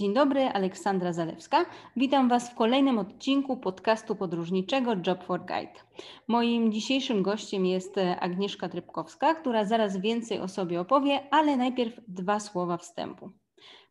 [0.00, 1.66] Dzień dobry, Aleksandra Zalewska.
[1.96, 5.80] Witam Was w kolejnym odcinku podcastu podróżniczego Job for Guide.
[6.28, 12.40] Moim dzisiejszym gościem jest Agnieszka Trybkowska, która zaraz więcej o sobie opowie, ale najpierw dwa
[12.40, 13.30] słowa wstępu.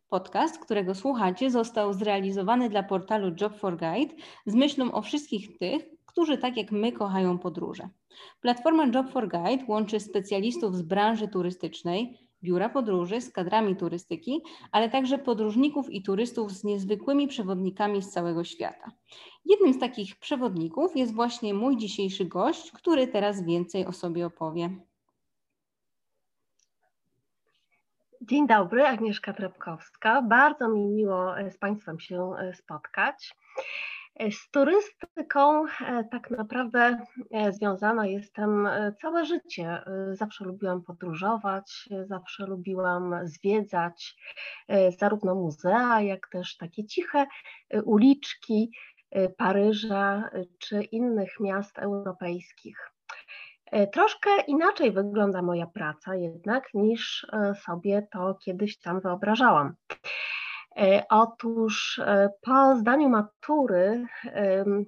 [0.08, 4.14] Podcast, którego słuchacie, został zrealizowany dla portalu Job for Guide
[4.46, 7.88] z myślą o wszystkich tych, którzy tak jak my kochają podróże.
[8.40, 14.90] Platforma Job for Guide łączy specjalistów z branży turystycznej, biura podróży z kadrami turystyki, ale
[14.90, 18.90] także podróżników i turystów z niezwykłymi przewodnikami z całego świata.
[19.44, 24.70] Jednym z takich przewodników jest właśnie mój dzisiejszy gość, który teraz więcej o sobie opowie.
[28.22, 30.22] Dzień dobry, Agnieszka Trepkowska.
[30.22, 33.34] Bardzo mi miło z Państwem się spotkać.
[34.28, 39.82] Z turystyką e, tak naprawdę e, związana jestem e, całe życie.
[40.12, 44.16] Zawsze lubiłam podróżować, zawsze lubiłam zwiedzać
[44.98, 47.26] zarówno muzea, jak też takie ciche
[47.84, 48.70] uliczki
[49.36, 52.92] Paryża czy innych miast europejskich.
[53.92, 57.26] Troszkę inaczej wygląda moja praca jednak niż
[57.64, 59.74] sobie to kiedyś tam wyobrażałam.
[60.80, 64.06] E, otóż e, po zdaniu matury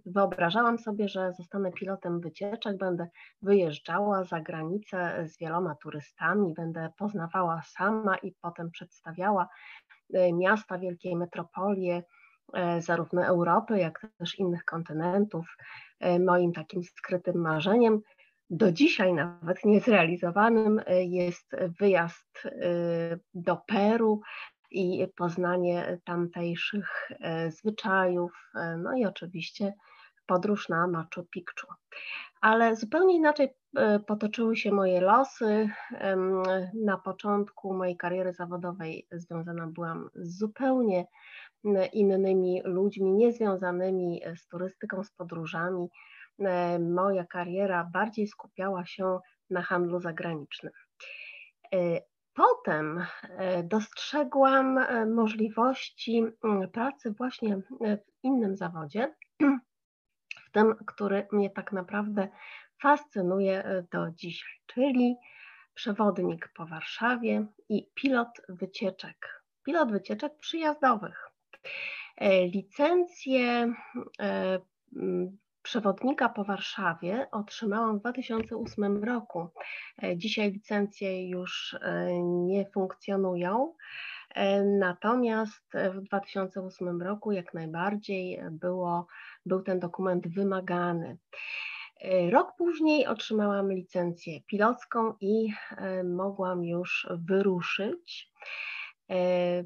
[0.07, 3.09] wyobrażałam sobie, że zostanę pilotem wycieczek, będę
[3.43, 9.49] wyjeżdżała za granicę z wieloma turystami, będę poznawała sama i potem przedstawiała
[10.15, 12.03] e, miasta, wielkie metropolie,
[12.79, 15.57] zarówno Europy, jak też innych kontynentów.
[16.21, 18.01] Moim takim skrytym marzeniem,
[18.51, 22.49] do dzisiaj nawet niezrealizowanym, jest wyjazd
[23.35, 24.21] do Peru,
[24.73, 29.75] i poznanie tamtejszych e, zwyczajów, e, no i oczywiście
[30.27, 31.67] podróż na Machu Picchu.
[32.41, 35.69] Ale zupełnie inaczej e, potoczyły się moje losy.
[36.75, 41.07] Na początku mojej kariery zawodowej związana byłam z zupełnie
[41.93, 45.89] innymi ludźmi, niezwiązanymi z turystyką, z podróżami.
[46.81, 49.19] Moja kariera bardziej skupiała się
[49.51, 50.73] na handlu zagranicznym.
[52.35, 53.07] Potem
[53.39, 59.15] e, dostrzegłam e, możliwości mm, pracy właśnie e, w innym zawodzie,
[60.47, 62.29] w tym, który mnie tak naprawdę
[62.83, 65.17] fascynuje do dzisiaj, czyli
[65.75, 69.45] przewodnik po Warszawie i pilot wycieczek.
[69.65, 71.29] Pilot wycieczek przyjazdowych.
[72.55, 73.75] Licencję
[75.63, 79.49] przewodnika po Warszawie otrzymałam w 2008 roku.
[80.03, 83.75] E, dzisiaj licencje już e, nie funkcjonują,
[84.35, 89.07] e, natomiast w 2008 roku jak najbardziej było,
[89.47, 91.19] był ten dokument wymagany.
[92.31, 95.53] Rok później otrzymałam licencję pilocką i
[96.05, 98.33] mogłam już wyruszyć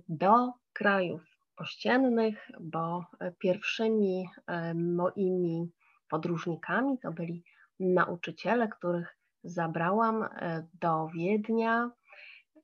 [0.09, 1.23] do krajów
[1.57, 3.05] ościennych, bo
[3.39, 4.29] pierwszymi
[4.75, 5.71] moimi
[6.09, 7.45] podróżnikami, to byli
[7.81, 11.91] nauczyciele, których zabrałam e, do Wiednia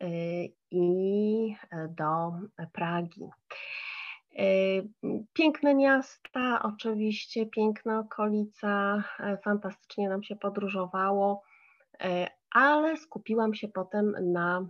[0.00, 0.06] e,
[0.70, 2.32] i e, do
[2.72, 3.30] Pragi.
[5.32, 9.04] Piękne miasta, oczywiście, piękna okolica,
[9.44, 11.42] fantastycznie nam się podróżowało,
[12.50, 14.66] ale skupiłam się potem na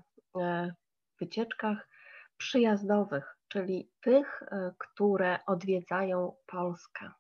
[1.21, 1.89] wycieczkach
[2.37, 4.43] przyjazdowych, czyli tych,
[4.79, 7.11] które odwiedzają Polskę.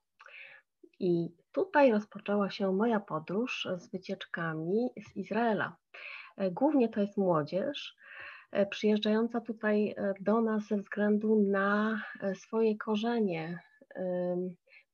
[1.01, 5.77] I tutaj rozpoczęła się moja podróż z wycieczkami z Izraela.
[6.37, 7.97] E, głównie to jest młodzież
[8.53, 12.03] e, przyjeżdżająca tutaj e, do nas ze względu na
[12.35, 13.59] swoje korzenie.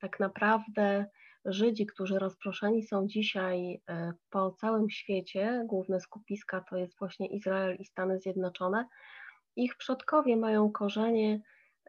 [0.00, 1.06] Tak naprawdę
[1.44, 3.82] Żydzi, którzy rozproszeni są dzisiaj
[4.30, 8.88] po całym świecie, główne skupiska to jest właśnie Izrael i Stany Zjednoczone,
[9.56, 11.40] ich przodkowie mają korzenie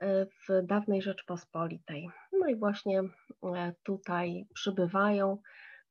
[0.01, 2.09] w dawnej Rzeczpospolitej.
[2.39, 5.37] No i właśnie e, tutaj przybywają,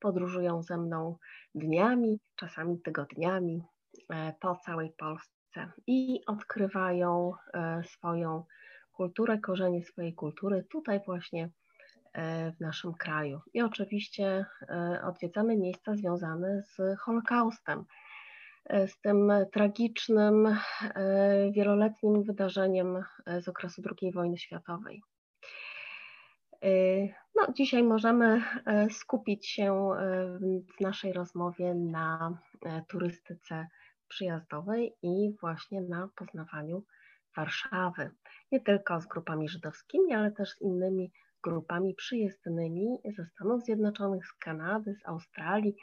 [0.01, 1.17] podróżują ze mną
[1.55, 3.63] dniami, czasami tygodniami
[4.11, 8.45] e, po całej Polsce i odkrywają e, swoją
[8.93, 11.51] kulturę, korzenie swojej kultury tutaj właśnie
[12.57, 13.41] w naszym kraju.
[13.55, 14.47] I oczywiście
[15.05, 17.85] odwiedzamy miejsca związane z Holokaustem
[18.87, 20.57] z tym tragicznym, e,
[21.53, 25.03] wieloletnim wydarzeniem e, z okresu II wojny światowej.
[27.35, 28.43] No, dzisiaj możemy
[28.91, 29.91] skupić się
[30.77, 32.39] w naszej rozmowie na
[32.89, 33.67] turystyce
[34.09, 36.85] przyjazdowej i właśnie na poznawaniu
[37.37, 38.11] Warszawy.
[38.53, 41.13] Nie tylko z grupami żydowskimi, ale też z innymi
[41.43, 45.77] grupami przyjezdnymi ze Stanów Zjednoczonych, z Kanady, z Australii,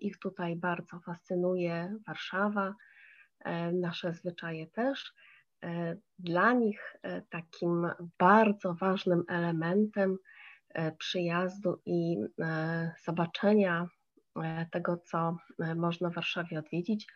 [0.00, 2.74] ich tutaj bardzo fascynuje Warszawa,
[3.72, 5.14] nasze zwyczaje też.
[6.18, 6.96] Dla nich
[7.30, 10.18] takim bardzo ważnym elementem
[10.98, 12.16] przyjazdu i
[13.04, 13.86] zobaczenia
[14.72, 15.36] tego, co
[15.76, 17.12] można w Warszawie odwiedzić,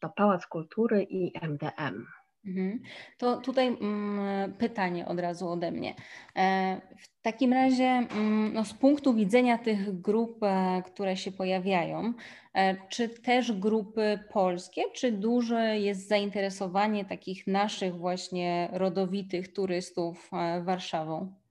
[0.00, 2.06] to Pałac Kultury i MDM.
[2.46, 2.82] Mhm.
[3.18, 5.94] To tutaj mm, pytanie od razu ode mnie.
[6.36, 12.12] E, w takim razie, mm, no, z punktu widzenia tych grup, e, które się pojawiają,
[12.54, 20.30] e, czy też grupy polskie, czy duże jest zainteresowanie takich naszych właśnie rodowitych turystów
[20.62, 21.43] Warszawą?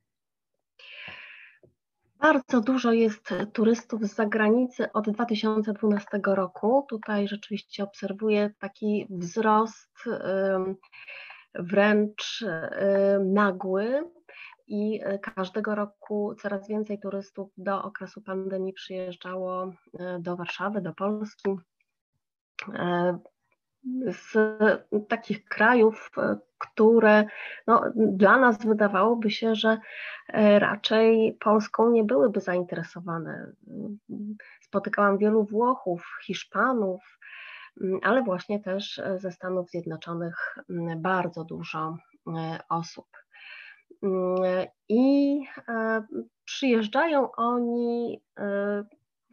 [2.24, 6.86] Bardzo dużo jest turystów z zagranicy od 2012 roku.
[6.90, 9.98] Tutaj rzeczywiście obserwuję taki wzrost
[11.56, 12.46] wręcz
[13.20, 14.12] nagły
[14.68, 15.00] i
[15.36, 21.50] każdego roku coraz więcej turystów do okresu pandemii przyjeżdżało e, do Warszawy, do Polski.
[24.08, 24.38] E, z
[25.08, 27.26] takich krajów, e, które
[27.68, 29.78] no, dla nas wydawałoby się, że
[30.28, 33.52] e, raczej Polską nie byłyby zainteresowane.
[34.62, 37.20] Spotykałam wielu Włochów, Hiszpanów,
[38.04, 40.58] ale właśnie też ze Stanów Zjednoczonych
[40.98, 41.98] bardzo dużo
[42.28, 43.08] e, osób.
[44.90, 45.40] I
[46.46, 48.22] przyjeżdżają oni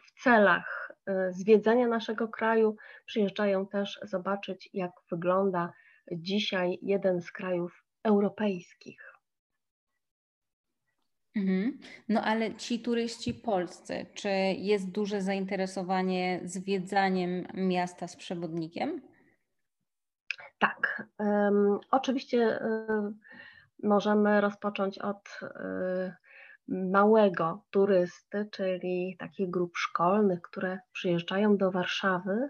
[0.05, 0.90] w celach E,
[1.31, 2.77] zwiedzania naszego kraju,
[3.07, 5.73] przyjeżdżają też zobaczyć, jak wygląda
[6.13, 9.11] dzisiaj jeden z krajów europejskich.
[11.37, 11.79] Mhm.
[12.09, 19.03] No ale ci turyści polscy, czy jest duże zainteresowanie zwiedzaniem miasta z przewodnikiem?
[20.59, 21.09] Tak.
[21.19, 22.59] Um, oczywiście
[22.89, 23.19] um,
[23.83, 26.13] możemy rozpocząć od um,
[26.71, 32.49] małego turysty, czyli takich grup szkolnych, które przyjeżdżają do Warszawy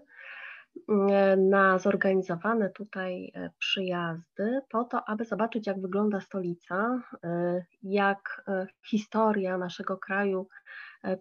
[0.89, 8.43] mm, na zorganizowane tutaj e, przyjazdy po to, aby zobaczyć, jak wygląda stolica, e, jak
[8.47, 10.47] e, historia naszego kraju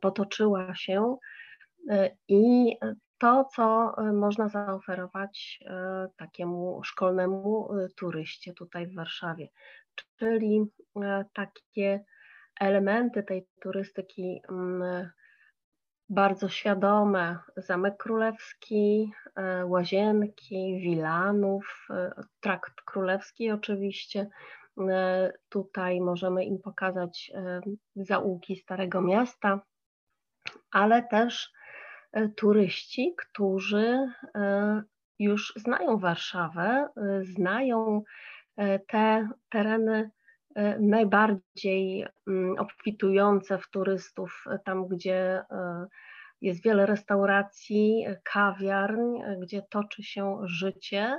[0.01, 1.17] potoczyła się
[2.29, 2.77] i
[3.19, 5.61] to, co można zaoferować
[6.17, 9.49] takiemu szkolnemu turyście tutaj w Warszawie,
[10.19, 10.65] czyli
[11.33, 12.05] takie
[12.61, 15.11] elementy tej turystyki mm,
[16.11, 17.39] bardzo świadome.
[17.57, 22.11] Zamek Królewski, e, łazienki, Wilanów, e,
[22.41, 24.29] trakt królewski oczywiście.
[24.91, 27.33] E, tutaj możemy im pokazać
[27.97, 29.61] zaułki Starego Miasta,
[30.71, 31.53] ale też
[32.37, 34.13] turyści, którzy
[35.19, 36.89] już znają Warszawę,
[37.23, 38.03] znają
[38.89, 40.11] te tereny
[40.81, 45.87] najbardziej mm, obfitujące w turystów, e, tam gdzie e,
[46.41, 51.19] jest wiele restauracji, kawiarń, gdzie toczy się życie.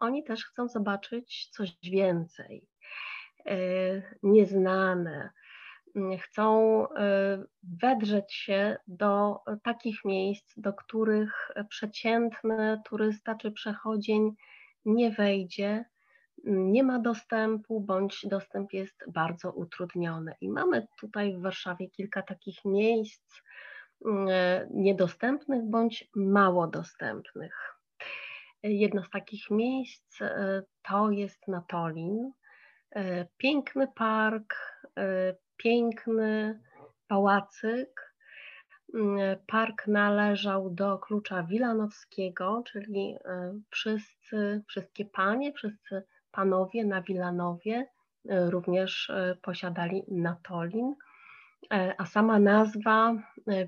[0.00, 2.66] Oni też chcą zobaczyć coś więcej,
[4.22, 5.30] nieznane.
[5.96, 6.86] Mm, chcą
[7.62, 14.32] wedrzeć się do takich miejsc, do których przeciętny turysta czy przechodzień
[14.84, 15.84] nie wejdzie,
[16.44, 20.34] nie ma dostępu, bądź dostęp jest bardzo utrudniony.
[20.40, 23.42] I mamy tutaj w Warszawie kilka takich miejsc
[24.06, 27.76] mm, e, niedostępnych bądź mało dostępnych.
[28.62, 32.32] Jedno z takich miejsc e, to jest Natolin.
[32.90, 34.80] E, piękny park,
[35.56, 36.60] piękny
[37.08, 38.14] pałacyk.
[38.94, 43.16] Mm, park należał do klucza Wilanowskiego, czyli
[43.70, 47.86] wszyscy, wszystkie panie, wszyscy panowie na Wilanowie
[48.28, 50.94] e, również e, posiadali natolin,
[51.72, 53.14] e, a sama nazwa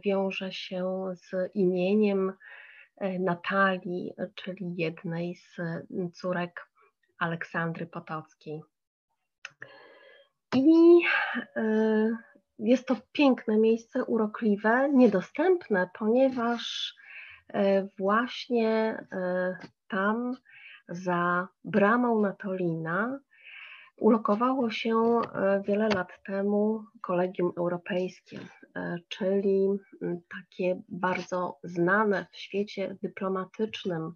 [0.04, 2.32] wiąże się z imieniem
[3.20, 5.56] Natalii, czyli jednej z
[6.12, 6.68] córek
[7.18, 8.62] Aleksandry Potockiej.
[10.56, 11.00] I
[12.58, 16.94] jest to piękne miejsce, urokliwe, niedostępne, ponieważ
[17.98, 19.04] właśnie
[19.88, 20.36] tam
[20.92, 23.18] za bramą Natolina
[23.96, 28.38] ulokowało się e, wiele lat temu Kolegium Europejskie,
[28.76, 29.68] e, czyli
[30.30, 34.14] takie bardzo znane w świecie dyplomatycznym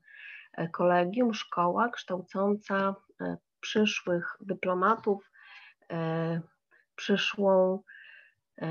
[0.52, 2.94] e, kolegium, szkoła kształcąca
[3.60, 5.30] przyszłych dyplomatów,
[6.96, 7.82] przyszłą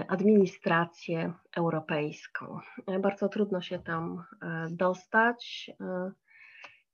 [0.07, 2.59] administrację europejską.
[2.99, 4.23] Bardzo trudno się tam
[4.69, 5.71] dostać.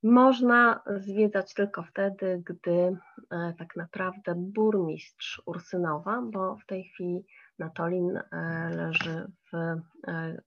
[0.04, 2.98] Można zwiedzać tylko wtedy, gdy
[3.32, 7.26] e, tak naprawdę burmistrz Ursynowa, bo w tej chwili
[7.60, 9.82] Natolin e, leży w e,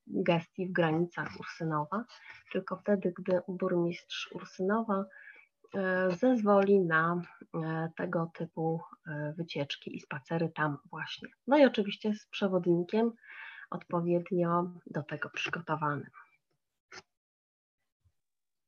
[0.07, 2.05] gestii w granicach Ursynowa,
[2.53, 5.05] tylko wtedy, gdy burmistrz Ursynowa
[6.21, 7.23] zezwoli na
[7.97, 8.81] tego typu
[9.37, 11.29] wycieczki i spacery tam właśnie.
[11.47, 13.13] No i oczywiście z przewodnikiem
[13.71, 16.11] odpowiednio do tego przygotowanym.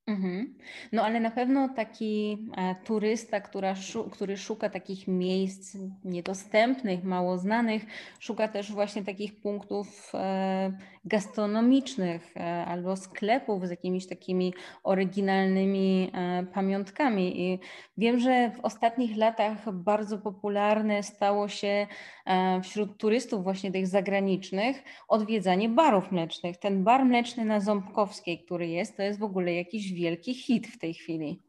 [0.06, 0.54] Mhm.
[0.92, 3.74] No ale na pewno taki e, turysta, która,
[4.12, 7.82] który szuka takich miejsc niedostępnych, mało znanych,
[8.18, 10.72] szuka też właśnie takich punktów e,
[11.06, 16.12] gastronomicznych e, albo sklepów z jakimiś takimi oryginalnymi
[16.54, 17.40] pamiątkami.
[17.40, 17.60] I
[17.96, 21.86] wiem, że w ostatnich latach bardzo popularne stało się
[22.62, 26.56] wśród turystów właśnie tych zagranicznych odwiedzanie barów mlecznych.
[26.56, 30.78] Ten bar mleczny na Ząbkowskiej, który jest, to jest w ogóle jakiś wielki hit w
[30.78, 31.46] tej chwili.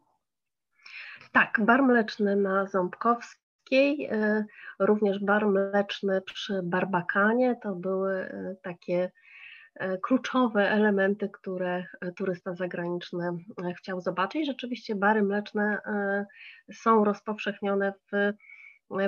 [1.32, 4.46] Tak, bar mleczny na Ząbkowskiej, e,
[4.80, 9.26] również bar mleczny przy Barbakanie, to były e, takie e,
[10.01, 13.31] kluczowe elementy, które turysta zagraniczny
[13.77, 14.48] chciał zobaczyć.
[14.48, 15.81] Rzeczywiście bary mleczne
[16.74, 18.34] są rozpowszechnione w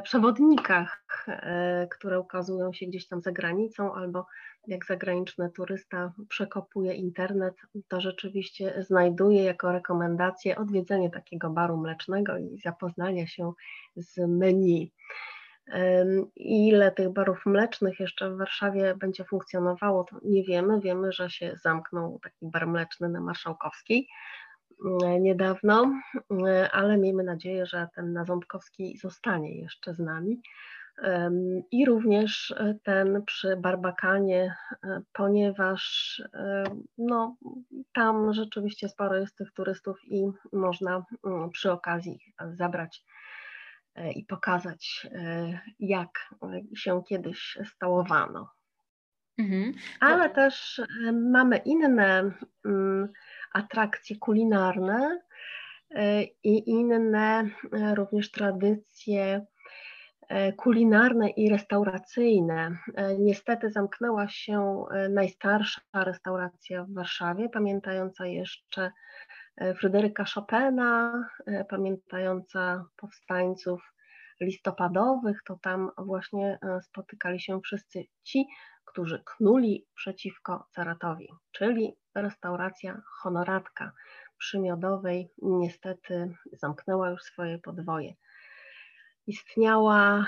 [0.03, 1.05] przewodnikach,
[1.91, 4.25] które ukazują się gdzieś tam za granicą albo
[4.67, 7.55] jak zagraniczny turysta przekopuje internet,
[7.87, 13.51] to rzeczywiście znajduje jako rekomendację odwiedzenie takiego baru mlecznego i zapoznania się
[13.95, 14.91] z menu.
[16.35, 20.79] Ile tych barów mlecznych jeszcze w Warszawie będzie funkcjonowało, to nie wiemy.
[20.81, 24.07] Wiemy, że się zamknął taki bar mleczny na Marszałkowskiej
[25.19, 25.93] niedawno,
[26.71, 30.41] ale miejmy nadzieję, że ten na Ząbkowskiej zostanie jeszcze z nami
[31.71, 36.63] i również e, ten przy Barbakanie, e, ponieważ e,
[36.97, 37.35] no,
[37.93, 42.19] tam rzeczywiście sporo jest tych turystów i można mm, przy okazji
[42.51, 43.05] zabrać
[44.15, 45.07] i pokazać,
[45.79, 46.09] jak
[46.75, 48.49] się kiedyś stałowano.
[49.37, 49.73] Mhm.
[49.99, 50.81] Ale też
[51.13, 52.31] mamy inne
[52.65, 53.09] mm,
[53.53, 55.19] atrakcje kulinarne
[56.43, 57.49] i inne
[57.95, 59.45] również tradycje
[60.29, 62.77] E, kulinarne i restauracyjne.
[62.95, 68.91] E, niestety zamknęła się e, najstarsza restauracja w Warszawie, pamiętająca jeszcze
[69.79, 71.23] Fryderyka Chopina,
[71.69, 73.93] pamiętająca powstańców
[74.41, 78.45] listopadowych, to tam właśnie spotykali się wszyscy ci,
[78.85, 83.91] którzy knuli przeciwko caratowi, czyli restauracja Honoratka
[84.37, 88.13] przy Miodowej niestety zamknęła już swoje podwoje
[89.29, 90.25] istniała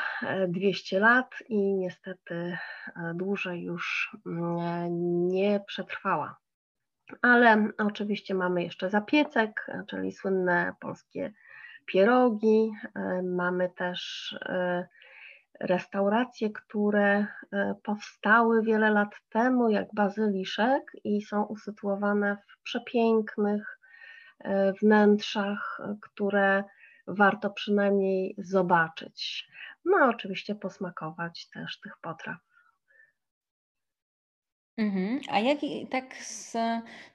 [0.47, 2.57] 200 e, lat i niestety e,
[3.15, 6.37] dłużej już mm, nie przetrwała.
[7.21, 11.33] Ale oczywiście mamy jeszcze zapiecek, czyli słynne polskie
[11.85, 12.71] pierogi.
[12.95, 14.35] E, mamy też
[15.59, 17.25] restauracje, które
[17.83, 23.79] powstały wiele lat temu, jak bazyliszek i są usytuowane w przepięknych
[24.81, 26.63] wnętrzach, które
[27.07, 29.49] warto przynajmniej zobaczyć.
[29.85, 32.37] No, oczywiście posmakować też tych potraw.
[34.81, 35.19] Mhm.
[35.29, 35.57] A jak
[35.89, 36.57] tak z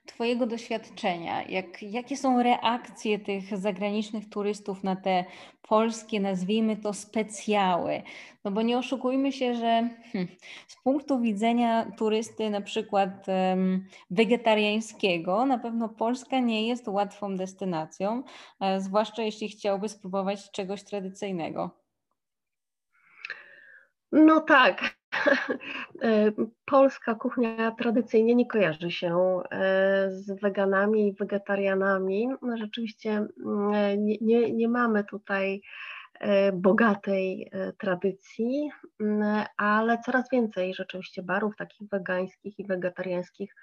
[0.06, 5.24] Twojego doświadczenia, jak, jakie są reakcje tych zagranicznych turystów na te
[5.62, 8.02] polskie, nazwijmy to specjały?
[8.44, 15.46] No bo nie oszukujmy się, że hmm, z punktu widzenia turysty na przykład um, wegetariańskiego,
[15.46, 18.22] na pewno Polska nie jest łatwą destynacją,
[18.60, 21.70] e, zwłaszcza jeśli chciałby spróbować czegoś tradycyjnego.
[24.12, 24.95] No tak,
[26.66, 32.28] polska kuchnia tradycyjnie nie kojarzy się e, z weganami i wegetarianami.
[32.42, 35.60] No, rzeczywiście mm, nie, nie, nie mamy tutaj
[36.20, 38.70] e, bogatej tradycji,
[39.00, 43.54] mm, ale coraz więcej rzeczywiście barów takich wegańskich i wegetariańskich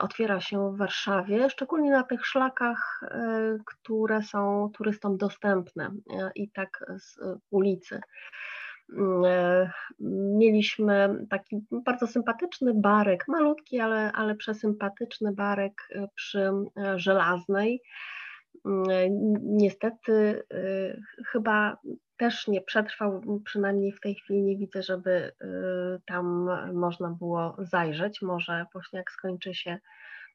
[0.00, 3.00] otwiera się w Warszawie, szczególnie na tych szlakach,
[3.66, 5.90] które są turystom dostępne
[6.34, 7.18] i tak z
[7.50, 8.00] ulicy.
[8.92, 9.70] Mm, e,
[10.38, 17.82] mieliśmy taki bardzo sympatyczny barek, malutki, ale, ale przesympatyczny barek e, przy e, Żelaznej.
[18.66, 18.86] Mm,
[19.42, 20.42] niestety
[21.26, 21.76] chyba
[22.16, 25.32] też nie przetrwał, przynajmniej w tej chwili nie widzę, żeby
[26.06, 28.22] tam można było zajrzeć.
[28.22, 29.78] Może właśnie jak skończy się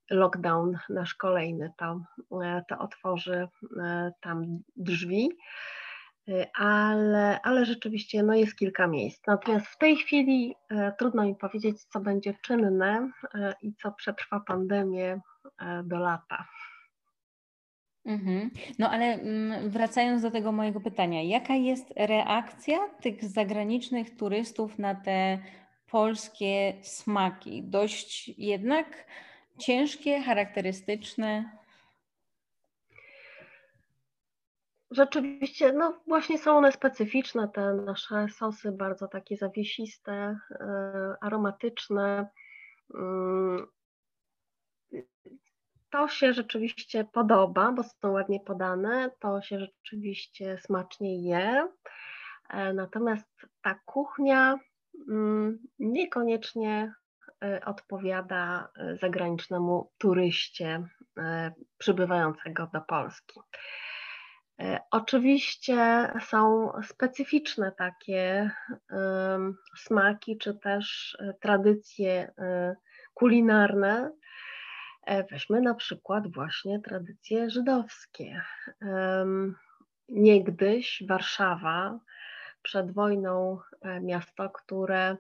[0.10, 2.02] lockdown nasz kolejny, to,
[2.70, 3.48] to otworzy
[4.22, 5.30] tam drzwi.
[6.30, 9.28] Y, ale, ale rzeczywiście no jest kilka miejsc.
[9.28, 14.40] Natomiast w tej chwili e, trudno mi powiedzieć, co będzie czynne e, i co przetrwa
[14.40, 15.22] pandemię
[15.84, 16.48] do lata.
[18.06, 18.52] Mhm.
[18.80, 24.96] No ale mm, wracając do tego mojego pytania, jaka jest reakcja tych zagranicznych turystów na
[24.96, 25.40] te
[25.88, 27.64] polskie smaki?
[27.64, 29.06] Dość jednak
[29.58, 31.58] ciężkie, charakterystyczne?
[34.92, 42.30] Rzeczywiście, no właśnie są one specyficzne, te nasze sosy bardzo takie zawiesiste, e, aromatyczne.
[42.96, 43.68] Mm,
[45.90, 51.68] to się rzeczywiście podoba, bo są ładnie podane, to się rzeczywiście smacznie je.
[52.50, 53.28] E, natomiast
[53.62, 54.60] ta kuchnia
[55.10, 56.94] mm, niekoniecznie
[57.44, 58.70] e, odpowiada
[59.02, 60.88] zagranicznemu turyście
[61.78, 63.40] przybywającego do Polski.
[64.62, 68.52] E, oczywiście są specyficzne takie
[69.78, 72.76] smaki, czy też e, tradycje e,
[73.14, 74.12] kulinarne.
[75.32, 78.42] Weźmy na przykład właśnie tradycje żydowskie.
[80.10, 82.00] Niegdyś Warszawa,
[82.62, 83.60] przed wojną
[84.02, 85.18] miasto, które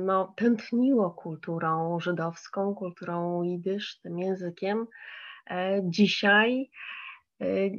[0.00, 4.86] no, tętniło kulturą żydowską, kulturą jidysz, tym językiem.
[5.82, 6.70] Dzisiaj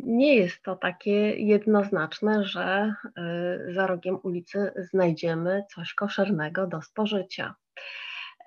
[0.03, 2.95] nie jest to takie jednoznaczne, że
[3.69, 7.55] y, za rogiem ulicy znajdziemy coś koszernego do spożycia.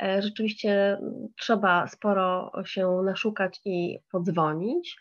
[0.03, 0.99] E, rzeczywiście
[1.39, 4.97] trzeba sporo się naszukać i podzwonić.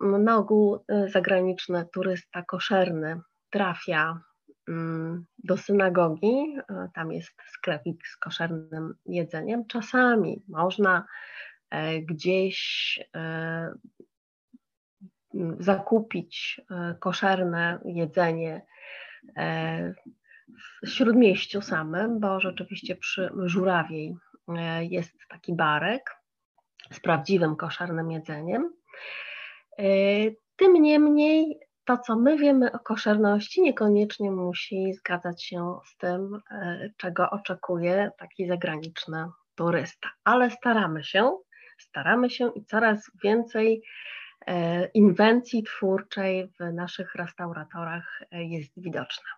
[0.00, 3.20] Na ogół y, zagraniczny turysta koszerny
[3.50, 4.20] trafia
[4.68, 9.66] mm, do synagogi, e, tam jest sklepik z koszernym jedzeniem.
[9.66, 11.06] Czasami można
[11.70, 12.98] e, gdzieś
[15.58, 18.66] zakupić e, koszerne jedzenie
[19.36, 19.94] e,
[20.82, 24.16] w śródmieściu samym, bo rzeczywiście przy Żurawiej
[24.48, 26.16] e, jest taki barek
[26.92, 28.72] z prawdziwym koszernym jedzeniem.
[30.56, 36.40] Tym niemniej to, co my wiemy o koszerności, niekoniecznie musi zgadzać się z tym,
[36.96, 40.08] czego oczekuje taki zagraniczny turysta.
[40.24, 41.38] Ale staramy się,
[41.78, 43.82] staramy się i coraz więcej
[44.94, 49.28] inwencji twórczej w naszych restauratorach e, jest widoczna.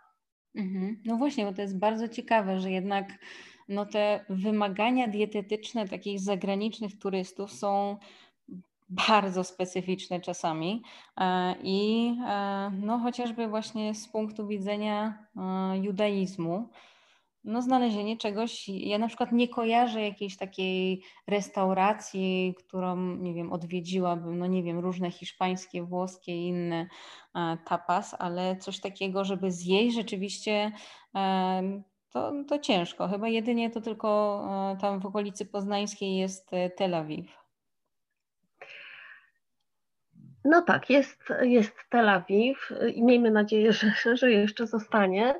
[0.54, 1.02] Mhm.
[1.04, 3.08] No właśnie, bo to jest bardzo ciekawe, że jednak
[3.68, 7.96] no te wymagania dietetyczne takich zagranicznych turystów są
[8.88, 10.82] bardzo specyficzne czasami
[11.20, 12.10] e, i
[12.72, 15.26] no chociażby właśnie z punktu widzenia
[15.82, 16.68] judaizmu,
[17.46, 18.68] no, znalezienie czegoś.
[18.68, 24.78] Ja na przykład nie kojarzę jakiejś takiej restauracji, którą, nie wiem, odwiedziłabym, no nie wiem,
[24.78, 26.86] różne hiszpańskie, włoskie i inne
[27.34, 30.72] e, tapas, ale coś takiego, żeby zjeść rzeczywiście
[31.14, 33.08] e, to, to ciężko.
[33.08, 34.40] Chyba jedynie to tylko
[34.72, 37.26] e, tam w okolicy poznańskiej jest Tel Awiw.
[40.44, 45.34] No tak, jest, jest Tel Awiw i miejmy nadzieję, że, że jeszcze zostanie.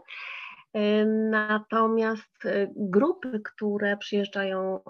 [1.31, 4.83] Natomiast y, grupy, które przyjeżdżają y,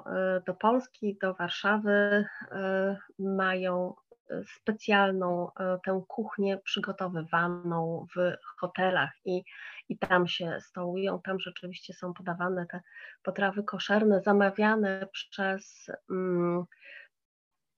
[0.47, 2.57] do Polski, do Warszawy, y,
[3.19, 3.95] mają
[4.57, 5.51] specjalną
[5.85, 9.45] tę kuchnię przygotowywaną w hotelach i,
[9.89, 11.21] i tam się stołują.
[11.25, 12.81] Tam rzeczywiście są podawane te
[13.23, 16.65] potrawy koszerne, zamawiane przez, mm,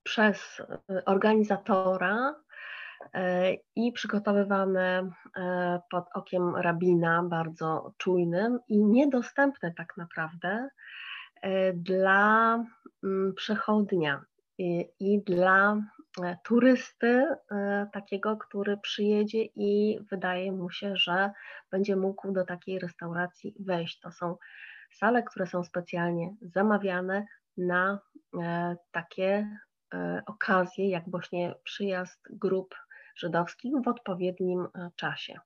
[0.03, 0.61] przez
[1.05, 2.35] organizatora
[3.75, 10.69] i przygotowywane e, pod okiem rabina, bardzo czujnym i niedostępne tak naprawdę
[11.41, 12.53] e, dla
[13.03, 14.25] mm, przechodnia
[14.99, 15.77] i dla
[16.43, 17.25] turysty
[17.93, 21.31] takiego, który przyjedzie i wydaje mu się, że
[21.71, 23.99] będzie mógł do takiej restauracji wejść.
[23.99, 24.35] To są
[24.91, 27.25] sale, które są specjalnie zamawiane
[27.57, 27.99] na
[28.91, 29.59] takie
[30.25, 32.75] okazje, jak właśnie przyjazd grup
[33.19, 35.39] żydowskich w odpowiednim e, czasie.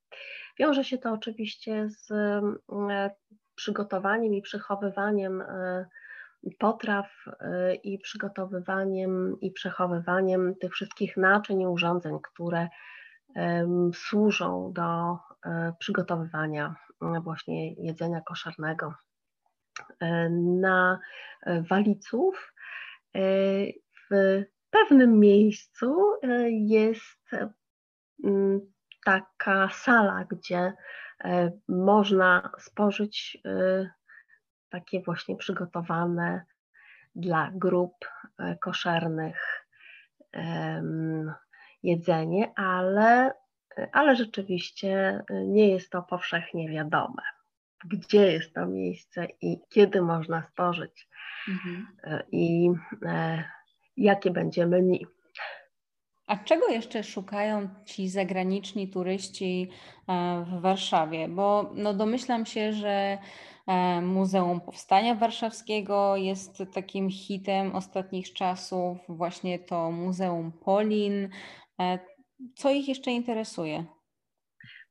[0.59, 3.11] Wiąże się to oczywiście z e,
[3.55, 5.85] przygotowaniem i przechowywaniem e,
[6.59, 7.25] potraw
[7.83, 12.67] i przygotowywaniem i przechowywaniem tych wszystkich naczyń i urządzeń, które
[13.93, 15.17] służą do
[15.79, 18.93] przygotowywania właśnie jedzenia koszernego.
[20.61, 20.99] Na
[21.69, 22.53] waliców
[24.11, 25.95] w pewnym miejscu
[26.49, 27.29] jest
[29.05, 30.73] taka sala, gdzie
[31.23, 33.89] e, można spożyć e,
[34.69, 36.45] takie właśnie przygotowane
[37.15, 37.93] dla grup
[38.39, 39.59] e, koszernych
[41.83, 43.33] jedzenie, ale,
[43.91, 47.21] ale rzeczywiście nie jest to powszechnie wiadome,
[47.85, 51.09] gdzie jest to miejsce i kiedy można spożyć
[51.49, 51.87] mhm.
[52.31, 52.69] i
[53.97, 55.07] jakie będzie menu.
[56.33, 59.69] A czego jeszcze szukają ci zagraniczni turyści
[60.07, 61.27] e, w Warszawie?
[61.27, 63.17] Bo no domyślam się, że
[63.67, 71.29] e, Muzeum Powstania Warszawskiego jest takim hitem ostatnich czasów, właśnie to Muzeum Polin.
[71.79, 71.99] E,
[72.55, 73.85] co ich jeszcze interesuje?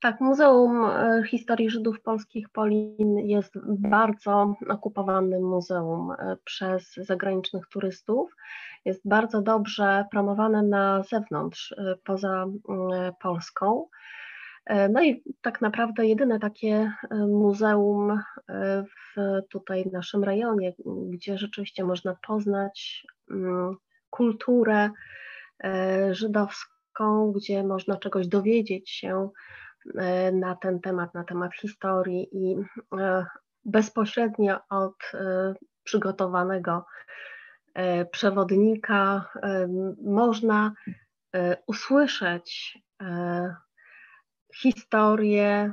[0.03, 0.87] Tak, Muzeum
[1.27, 6.13] Historii Żydów Polskich Polin jest bardzo okupowanym muzeum
[6.45, 8.31] przez zagranicznych turystów.
[8.85, 12.47] Jest bardzo dobrze promowane na zewnątrz, e, poza
[13.21, 13.89] Polską.
[14.91, 16.93] No i tak naprawdę jedyne takie
[17.29, 18.21] muzeum
[18.85, 23.07] w tutaj naszym rejonie, gdzie rzeczywiście można poznać
[24.11, 24.91] kulturę
[26.11, 29.31] żydowską, gdzie można czegoś dowiedzieć się
[30.33, 32.57] na ten temat, na temat historii i
[33.65, 35.13] bezpośrednio od
[35.85, 36.85] przygotowanego
[38.11, 39.31] przewodnika
[40.05, 40.73] można
[41.67, 42.79] usłyszeć
[44.55, 45.73] historię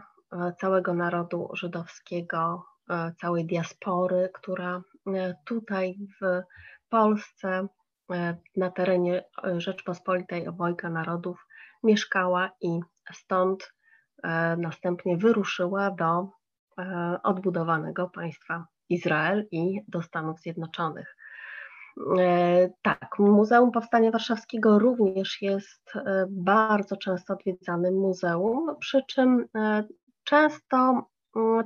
[0.59, 2.65] całego narodu żydowskiego,
[3.21, 4.81] całej diaspory, która
[5.45, 6.41] tutaj w
[6.89, 7.67] Polsce,
[8.55, 9.23] na terenie
[9.57, 11.45] Rzeczpospolitej obojga narodów
[11.83, 12.79] mieszkała i
[13.13, 13.73] stąd
[14.23, 16.29] E, następnie wyruszyła do
[16.77, 21.15] e, odbudowanego państwa Izrael i do Stanów Zjednoczonych.
[22.19, 25.93] E, tak, Muzeum Powstania Warszawskiego również jest
[26.29, 29.45] bardzo często odwiedzanym muzeum, przy czym
[30.23, 31.07] często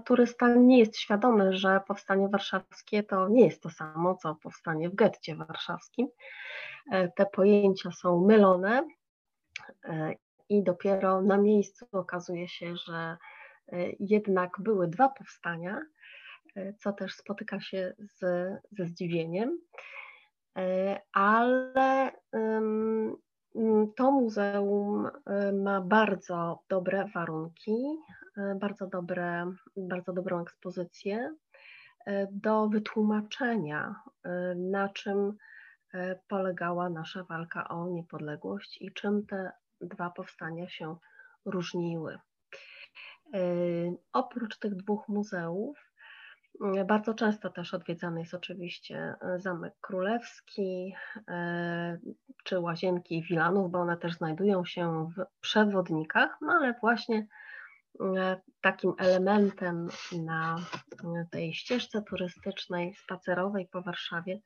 [0.06, 4.96] turysta nie jest świadomy, że powstanie warszawskie to nie jest to samo, co powstanie w
[4.96, 6.08] getcie warszawskim.
[7.16, 8.88] Te pojęcia są mylone
[10.50, 13.18] i dopiero na miejscu okazuje się, że
[13.72, 15.82] e, jednak były dwa powstania,
[16.56, 18.20] e, co też spotyka się z,
[18.72, 19.58] ze zdziwieniem, e,
[21.14, 22.12] ale
[23.96, 25.10] to muzeum
[25.54, 27.98] ma bardzo dobre warunki,
[28.56, 31.36] bardzo, dobre, bardzo dobrą ekspozycję
[32.32, 33.96] do wytłumaczenia,
[34.56, 35.34] na czym
[36.28, 40.96] polegała nasza walka o niepodległość i czym te dwa powstania się
[41.46, 42.20] różniły.
[43.34, 43.40] E,
[44.14, 45.93] oprócz tych dwóch muzeów, e,
[46.88, 50.94] bardzo często też odwiedzany jest oczywiście e, Zamek Królewski
[52.44, 57.28] czy Łazienki Wilanów, bo one też znajdują się w przewodnikach, no ale właśnie
[58.62, 59.88] takim elementem
[60.26, 60.56] na
[61.32, 64.40] tej ścieżce turystycznej, spacerowej po Warszawie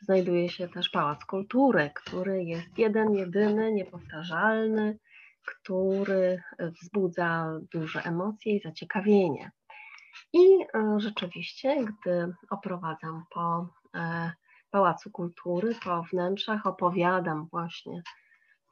[0.00, 4.98] znajduje się też Pałac Kultury, który jest jeden, jedyny, niepowtarzalny,
[5.46, 9.50] który wzbudza duże emocje i zaciekawienie.
[10.32, 14.32] I e, rzeczywiście, gdy oprowadzam po e,
[14.70, 18.02] Pałacu Kultury, po wnętrzach, opowiadam właśnie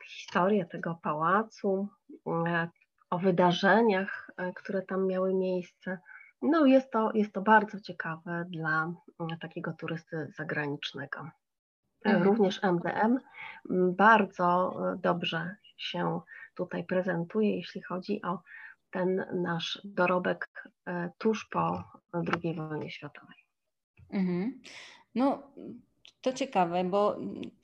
[0.07, 1.89] historię tego pałacu,
[2.27, 2.69] e,
[3.11, 5.99] o wydarzeniach, które tam miały miejsce,
[6.43, 11.31] no jest to, jest to bardzo ciekawe dla mm, takiego turysty zagranicznego.
[12.05, 12.25] Mhm.
[12.25, 13.19] Również MDM
[13.97, 16.21] bardzo e, dobrze się
[16.55, 18.43] tutaj prezentuje, jeśli chodzi o
[18.91, 23.37] ten nasz dorobek e, tuż po II wojnie światowej.
[24.11, 24.61] Mhm.
[25.15, 25.43] No,
[26.21, 27.17] to ciekawe, bo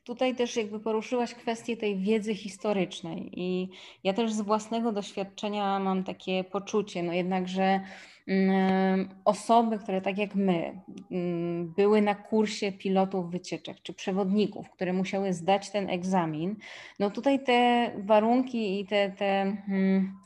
[0.05, 3.69] tutaj też jakby poruszyłaś kwestię tej wiedzy historycznej i
[4.05, 7.81] ja też z własnego doświadczenia mam takie poczucie, no jednakże
[8.27, 14.93] mm, osoby, które tak jak my mm, były na kursie pilotów wycieczek czy przewodników, które
[14.93, 16.57] musiały zdać ten egzamin,
[16.99, 20.17] no tutaj te warunki i te, te hmm,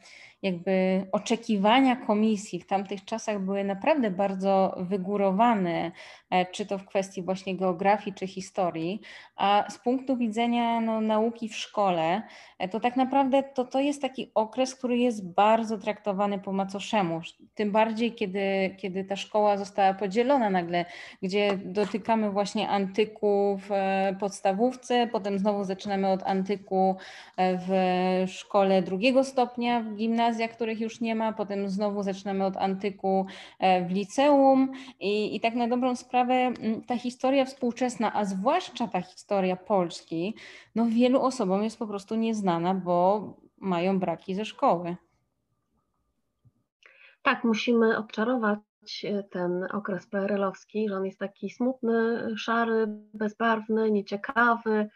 [0.42, 5.92] jakby oczekiwania komisji w tamtych czasach były naprawdę bardzo wygórowane,
[6.30, 9.00] e, czy to w kwestii właśnie geografii, czy historii,
[9.36, 12.22] a z punktu widzenia no, nauki w szkole,
[12.58, 17.20] e, to tak naprawdę to, to jest taki okres, który jest bardzo traktowany po macoszemu,
[17.54, 20.84] tym bardziej kiedy, kiedy ta szkoła została podzielona nagle,
[21.22, 26.96] gdzie dotykamy właśnie antyku w e, podstawówce, potem znowu zaczynamy od antyku
[27.38, 27.70] w
[28.26, 33.26] szkole drugiego stopnia w gimnazjum, gimnazjach, których już nie ma, potem znowu zaczynamy od antyku
[33.58, 36.52] e, w liceum i, i tak na dobrą sprawę
[36.86, 40.34] ta historia współczesna, a zwłaszcza ta historia Polski,
[40.74, 43.22] no wielu osobom jest po prostu nieznana, bo
[43.58, 44.96] mają braki ze szkoły.
[47.22, 48.58] Tak, musimy odczarować
[49.04, 54.88] e, ten okres PRL-owski, że on jest taki smutny, szary, bezbarwny, nieciekawy.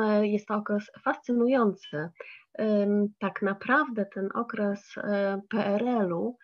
[0.00, 2.10] E, jest to okres fascynujący
[3.18, 6.38] tak naprawdę ten okres e, PRL-u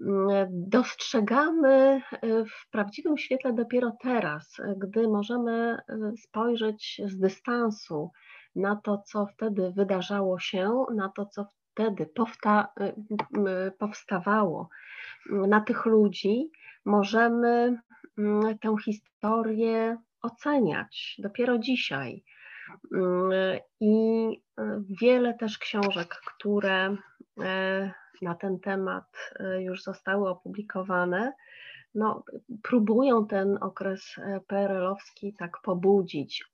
[0.00, 5.78] mm, dostrzegamy e, w prawdziwym świetle dopiero teraz, gdy możemy
[6.22, 8.10] spojrzeć z dystansu
[8.56, 12.72] na to, co wtedy wydarzało się, na to, co wtedy powsta
[13.78, 14.68] powstawało,
[15.30, 16.50] na tych ludzi,
[16.84, 17.78] możemy
[18.60, 22.24] tę historię oceniać dopiero dzisiaj.
[23.80, 24.26] I
[25.00, 26.96] wiele też książek, które
[28.22, 29.04] na ten temat
[29.60, 31.32] już zostały opublikowane,
[31.94, 32.24] no,
[32.62, 36.44] próbują ten okres e, PRL-owski tak pobudzić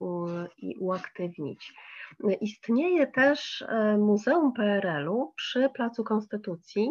[0.58, 1.74] i uaktywnić.
[2.40, 6.90] Istnieje też e, Muzeum PRL-u przy Placu Konstytucji.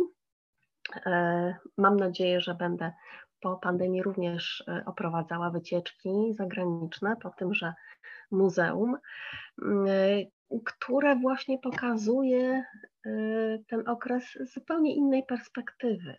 [1.05, 2.91] E, mam nadzieję, że będę
[3.45, 7.73] po pandemii również oprowadzała wycieczki zagraniczne po tymże
[8.31, 8.97] muzeum,
[10.65, 12.63] które właśnie pokazuje
[13.67, 16.15] ten okres z zupełnie innej perspektywy.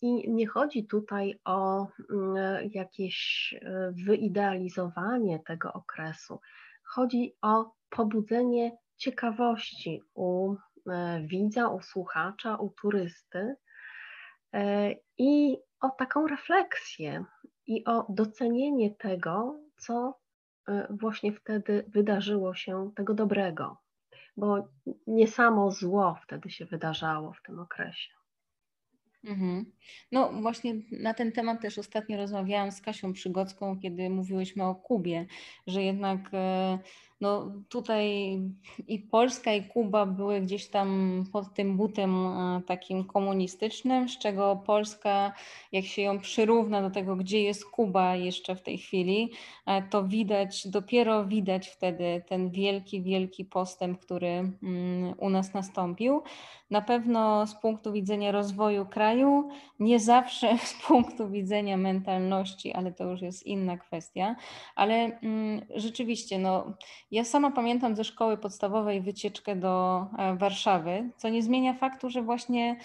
[0.00, 6.40] I nie chodzi tutaj o mm, jakieś e, wyidealizowanie tego okresu.
[6.84, 10.54] Chodzi o pobudzenie ciekawości u
[10.90, 13.56] e, widza, u słuchacza, u turysty
[14.54, 17.24] e, i o taką refleksję
[17.66, 20.18] i o docenienie tego, co
[20.90, 23.76] właśnie wtedy wydarzyło się, tego dobrego,
[24.36, 24.68] bo
[25.06, 28.18] nie samo zło wtedy się wydarzało w tym okresie.
[29.24, 29.72] Mhm.
[30.12, 35.26] No właśnie na ten temat też ostatnio rozmawiałam z Kasią Przygocką, kiedy mówiłyśmy o Kubie,
[35.66, 36.78] że jednak e,
[37.20, 38.38] no tutaj
[38.88, 44.62] i Polska i Kuba były gdzieś tam pod tym butem e, takim komunistycznym, z czego
[44.66, 45.32] Polska,
[45.72, 49.32] jak się ją przyrówna do tego, gdzie jest Kuba jeszcze w tej chwili,
[49.66, 56.22] e, to widać, dopiero widać wtedy ten wielki, wielki postęp, który mm, u nas nastąpił.
[56.70, 59.48] Na pewno z punktu widzenia rozwoju kraju,
[59.80, 64.36] nie zawsze z punktu widzenia mentalności, ale to już jest inna kwestia,
[64.74, 66.74] ale mm, rzeczywiście, no
[67.10, 72.22] ja sama pamiętam ze szkoły podstawowej wycieczkę do e, Warszawy, co nie zmienia faktu, że
[72.22, 72.76] właśnie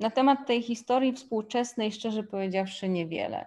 [0.00, 3.46] na temat tej historii współczesnej, szczerze powiedziawszy, niewiele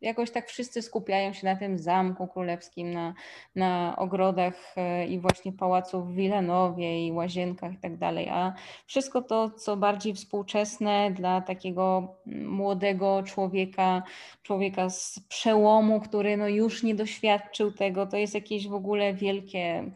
[0.00, 3.14] jakoś tak wszyscy skupiają się na tym zamku królewskim, na,
[3.54, 8.54] na ogrodach e, i właśnie pałacu w Wilanowie i łazienkach i tak dalej, a
[8.86, 14.02] wszystko to, co bardziej współczesne dla takiego młodego człowieka,
[14.42, 19.90] człowieka z przełomu, który no już nie doświadczył tego, to jest jakieś w ogóle wielkie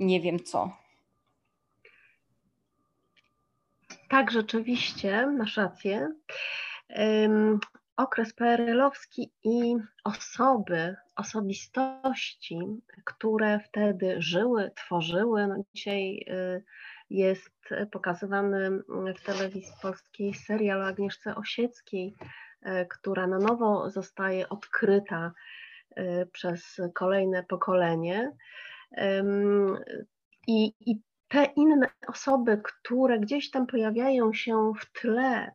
[0.00, 0.70] nie wiem co.
[4.08, 6.08] Tak, rzeczywiście, masz rację
[7.98, 12.58] okres PRL-owski i osoby, osobistości,
[13.04, 15.46] które wtedy żyły, tworzyły.
[15.46, 16.64] No dzisiaj y,
[17.10, 17.58] jest
[17.92, 18.70] pokazywany
[19.16, 22.14] w telewizji polskiej serial o Agnieszce Osieckiej,
[22.66, 25.32] y, która na nowo zostaje odkryta
[25.98, 28.32] y, przez kolejne pokolenie.
[30.46, 35.52] I, i te inne osoby, które gdzieś tam pojawiają się w tle,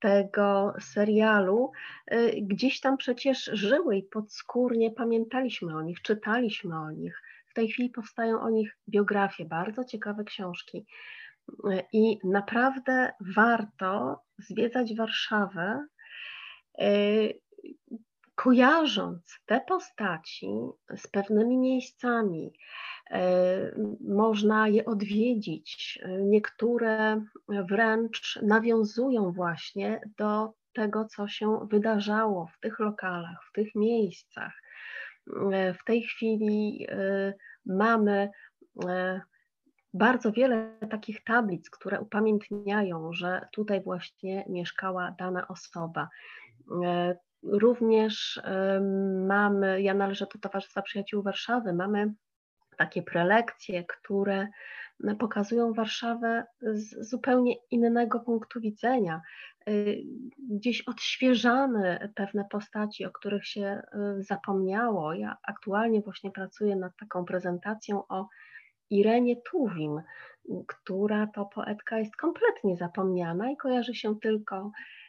[0.00, 1.72] tego serialu,
[2.12, 7.22] y, gdzieś tam przecież żyły i podskórnie pamiętaliśmy o nich, czytaliśmy o nich.
[7.50, 10.86] W tej chwili powstają o nich biografie, bardzo ciekawe książki.
[11.48, 15.86] Y, I naprawdę warto zwiedzać Warszawę,
[16.80, 17.40] y,
[18.34, 20.50] kojarząc te postaci
[20.96, 22.52] z pewnymi miejscami,
[24.00, 26.02] można je odwiedzić.
[26.20, 34.52] Niektóre wręcz nawiązują właśnie do tego, co się wydarzało w tych lokalach, w tych miejscach.
[35.52, 37.34] E, w tej chwili e,
[37.66, 38.30] mamy
[39.94, 46.08] bardzo wiele takich tablic, które upamiętniają, że tutaj właśnie mieszkała dana osoba.
[47.42, 48.40] Również
[49.26, 52.14] mamy, ja należę do Towarzystwa Przyjaciół Warszawy, mamy
[52.80, 54.48] takie prelekcje, które
[55.18, 59.20] pokazują Warszawę z zupełnie innego punktu widzenia.
[59.68, 60.02] Y,
[60.50, 63.82] gdzieś odświeżamy pewne postaci, o których się
[64.18, 65.14] y, zapomniało.
[65.14, 68.28] Ja aktualnie właśnie pracuję nad taką prezentacją o
[68.90, 70.02] Irenie Tuwim,
[70.66, 74.99] która to poetka jest kompletnie zapomniana i kojarzy się tylko y,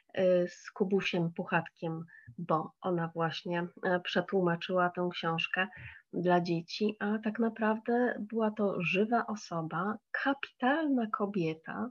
[0.48, 2.06] z Kubusiem Puchatkiem,
[2.38, 3.68] bo ona właśnie
[4.04, 5.68] przetłumaczyła tę książkę
[6.14, 11.90] dla dzieci, a tak naprawdę była to żywa osoba, kapitalna kobieta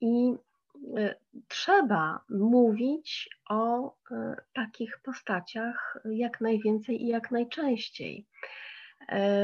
[0.00, 0.34] i
[0.96, 1.14] e,
[1.48, 8.26] trzeba mówić o e, takich postaciach jak najwięcej i jak najczęściej.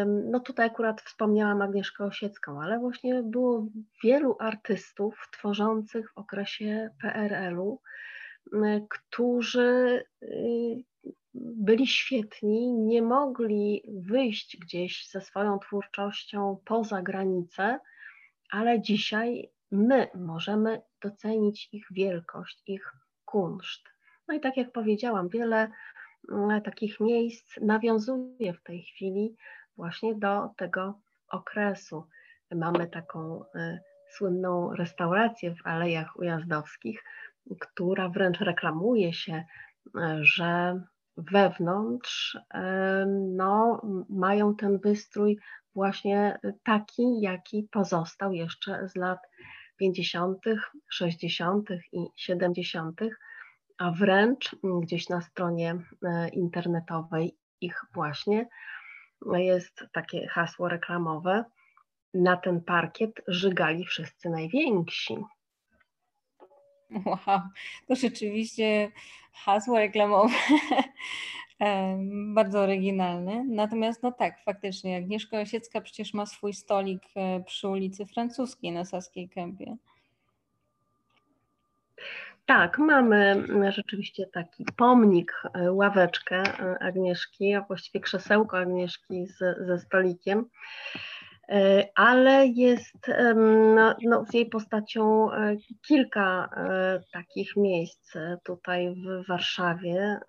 [0.06, 3.66] No tutaj akurat wspomniałam Agnieszkę Osiecką, ale właśnie było
[4.04, 7.80] wielu artystów tworzących w okresie PRL-u,
[8.88, 10.84] którzy y,
[11.34, 17.78] byli świetni, nie mogli wyjść gdzieś ze swoją twórczością poza granicę,
[18.50, 22.92] ale dzisiaj my możemy docenić ich wielkość, ich
[23.24, 23.88] kunszt.
[24.28, 25.70] No i tak jak powiedziałam, wiele
[26.64, 29.36] takich miejsc nawiązuje w tej chwili
[29.76, 30.94] właśnie do tego
[31.28, 32.04] okresu.
[32.54, 33.44] Mamy taką
[34.10, 37.04] słynną restaurację w Alejach Ujazdowskich,
[37.60, 39.44] która wręcz reklamuje się,
[40.20, 40.80] że
[41.16, 42.38] wewnątrz
[43.16, 45.38] no, mają ten wystrój
[45.74, 49.18] właśnie taki, jaki pozostał jeszcze z lat
[49.76, 50.38] 50.,
[50.88, 51.68] 60.
[51.92, 53.00] i 70.,
[53.80, 58.48] a wręcz gdzieś na stronie e, internetowej ich właśnie
[59.34, 61.44] jest takie hasło reklamowe.
[62.14, 65.16] Na ten parkiet żygali wszyscy najwięksi.
[67.06, 67.40] Wow,
[67.88, 68.92] to rzeczywiście
[69.32, 70.34] hasło reklamowe
[72.34, 73.44] bardzo oryginalne.
[73.44, 78.84] Natomiast no tak, faktycznie Agnieszka Osiecka przecież ma swój stolik e, przy ulicy Francuskiej na
[78.84, 79.76] Saskiej Kępie.
[82.50, 89.78] Tak, mamy rzeczywiście taki pomnik, e, ławeczkę e, Agnieszki, a właściwie krzesełko Agnieszki z, ze
[89.78, 90.44] stolikiem.
[91.48, 93.10] E, ale jest
[93.74, 95.28] no, no, z jej postacią
[95.88, 96.50] kilka
[97.12, 98.12] takich miejsc
[98.44, 100.20] tutaj w Warszawie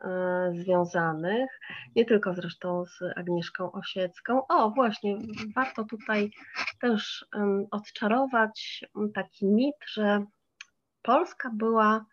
[0.54, 1.60] związanych,
[1.96, 4.48] nie tylko zresztą z Agnieszką Osiecką.
[4.48, 5.18] O, właśnie,
[5.56, 6.32] warto tutaj
[6.82, 7.26] też
[7.72, 10.26] odczarować taki mit, że
[11.02, 12.06] Polska była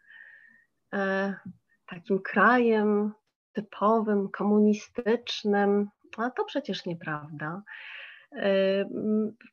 [1.86, 3.12] takim krajem
[3.52, 7.62] typowym, komunistycznym, a to przecież nieprawda.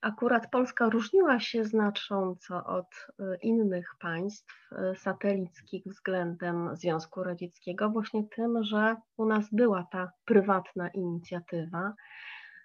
[0.01, 8.23] Akurat Polska różniła się znacząco od e, innych państw e, satelickich względem Związku Radzieckiego, właśnie
[8.35, 11.93] tym, że u nas była ta prywatna inicjatywa.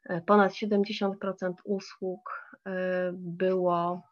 [0.08, 2.50] E, ponad 70% usług
[3.12, 4.02] było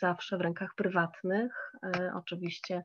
[0.00, 1.72] zawsze w rękach prywatnych.
[2.14, 2.84] Oczywiście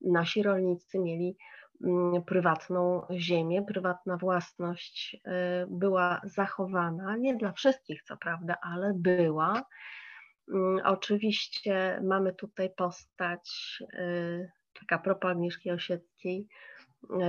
[0.00, 1.36] nasi rolnicy mieli
[1.84, 5.20] Mm, prywatną ziemię, prywatna własność y,
[5.68, 9.62] była zachowana, nie dla wszystkich co prawda, ale była.
[10.54, 16.46] Mm, oczywiście mamy tutaj postać, y, taka propos Agnieszki Osieckiej,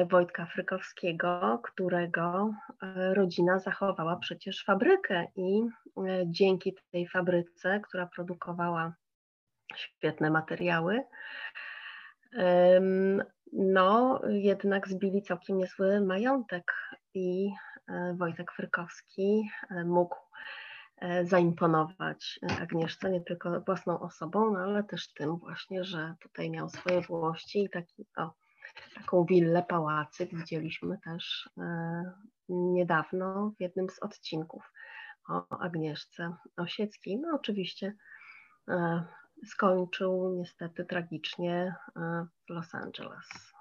[0.02, 2.54] y, Wojtka Frykowskiego, którego
[3.14, 5.62] rodzina zachowała przecież fabrykę i
[6.26, 8.94] dzięki tej fabryce, która produkowała
[9.76, 11.04] świetne materiały,
[13.54, 16.72] no jednak zbili całkiem niezły majątek
[17.14, 17.52] i
[17.88, 20.16] e, Wojtek Frykowski e, mógł
[20.98, 26.70] e, zaimponować Agnieszce nie tylko własną osobą, no ale też tym właśnie, że tutaj miał
[26.70, 28.34] swoje włości i taki, o,
[28.96, 31.50] taką willę, pałacyk widzieliśmy też
[32.50, 34.72] niedawno w jednym z odcinków
[35.30, 37.20] o Agnieszce Osieckiej.
[37.20, 37.96] No oczywiście
[39.46, 43.54] skończył niestety tragicznie e, w Los Angeles.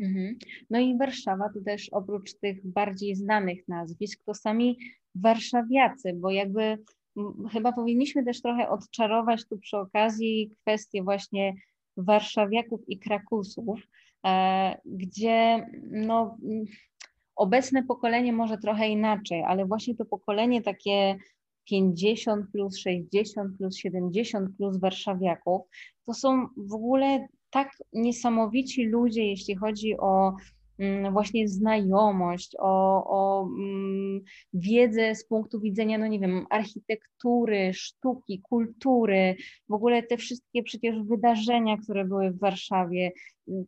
[0.00, 0.38] Mhm.
[0.70, 4.78] No i Warszawa to też oprócz tych bardziej znanych nazwisk, to sami
[5.14, 6.78] warszawiacy, bo jakby
[7.52, 11.54] chyba powinniśmy też trochę odczarować tu przy okazji kwestię właśnie
[11.96, 13.80] warszawiaków i krakusów,
[14.26, 16.38] e, gdzie no,
[17.36, 21.16] obecne pokolenie może trochę inaczej, ale właśnie to pokolenie takie
[21.70, 25.62] 50 plus, 60 plus, 70 plus warszawiaków,
[26.06, 30.34] to są w ogóle tak niesamowici ludzie, jeśli chodzi o
[30.78, 34.20] mm, właśnie znajomość, o, o mm,
[34.52, 39.36] wiedzę z punktu widzenia, no nie wiem, architektury, sztuki, kultury,
[39.68, 43.12] w ogóle te wszystkie przecież wydarzenia, które były w Warszawie,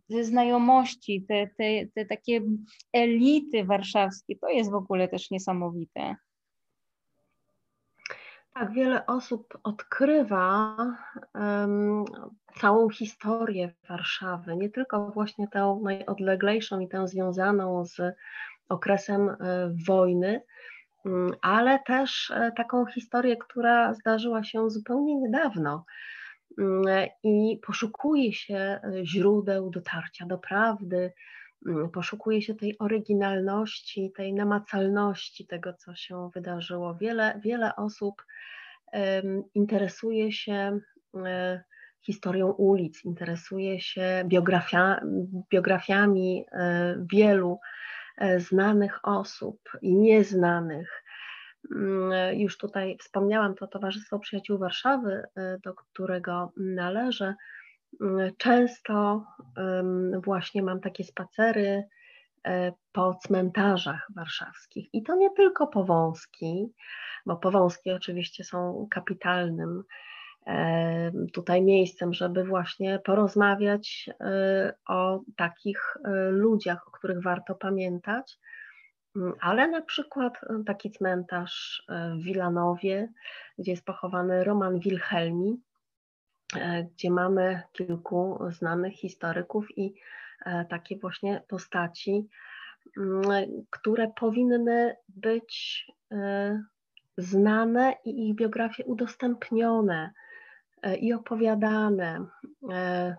[0.09, 2.41] te znajomości, te, te, te takie
[2.93, 6.17] elity warszawskie, to jest w ogóle też niesamowite.
[8.59, 10.77] Tak, wiele osób odkrywa
[11.35, 12.05] um,
[12.61, 18.01] całą historię Warszawy, nie tylko właśnie tę najodleglejszą i tę związaną z
[18.69, 19.37] okresem e,
[19.87, 20.43] wojny,
[21.05, 25.85] um, ale też e, taką historię, która zdarzyła się zupełnie niedawno.
[26.59, 26.83] Um,
[27.23, 31.48] I poszukuje się e, źródeł dotarcia do prawdy, Mm,
[31.93, 36.95] poszukuje się tej oryginalności, tej namacalności tego, co się wydarzyło.
[36.95, 38.23] Wiele, wiele osób
[39.55, 40.81] interesuje się
[41.15, 41.65] e,
[42.01, 45.01] historią ulic, interesuje się biografia,
[45.51, 47.59] biografiami e, wielu
[48.19, 51.05] e, znanych osób i nieznanych.
[51.75, 55.23] Mm, już tutaj wspomniałam to Towarzystwo Przyjaciół Warszawy,
[55.65, 57.35] do którego należę.
[58.39, 59.25] Często
[60.25, 61.85] właśnie mam takie spacery
[62.45, 64.95] e, po cmentarzach warszawskich.
[64.95, 66.73] I to nie tylko Powązki,
[67.27, 69.85] bo Powązki oczywiście są kapitalnym
[71.33, 78.39] tutaj miejscem, żeby właśnie porozmawiać e, o takich e, ludziach, o których warto pamiętać,
[79.17, 83.09] mm, ale na przykład taki cmentarz w Wilanowie,
[83.59, 85.61] gdzie jest pochowany Roman Wilhelmi,
[86.95, 89.95] gdzie mamy kilku znanych historyków i
[90.69, 92.29] takie właśnie postaci,
[92.97, 93.23] mm,
[93.71, 95.87] które powinny być
[97.19, 100.13] znane i ich biografie udostępnione
[100.83, 102.27] e, i opowiadane
[102.71, 103.17] e,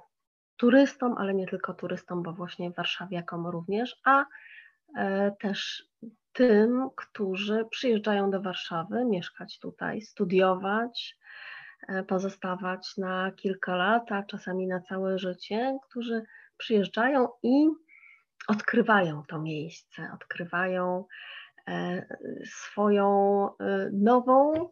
[0.58, 4.26] turystom, ale nie tylko turystom, bo właśnie warszawiakom również, a
[4.98, 5.88] e, też
[6.34, 11.18] tym, którzy przyjeżdżają do Warszawy, mieszkać tutaj, studiować,
[12.08, 16.24] pozostawać na kilka lat, a czasami na całe życie, którzy
[16.58, 17.68] przyjeżdżają i
[18.48, 21.06] odkrywają to miejsce, odkrywają
[21.70, 22.06] E,
[22.46, 23.08] swoją
[23.60, 24.70] e, nową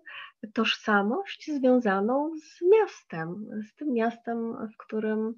[0.53, 5.35] tożsamość związaną z miastem, z tym miastem, w którym,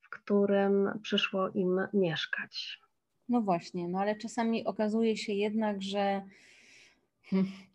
[0.00, 2.80] w którym przyszło im mieszkać.
[3.28, 6.22] No właśnie, no ale czasami okazuje się jednak, że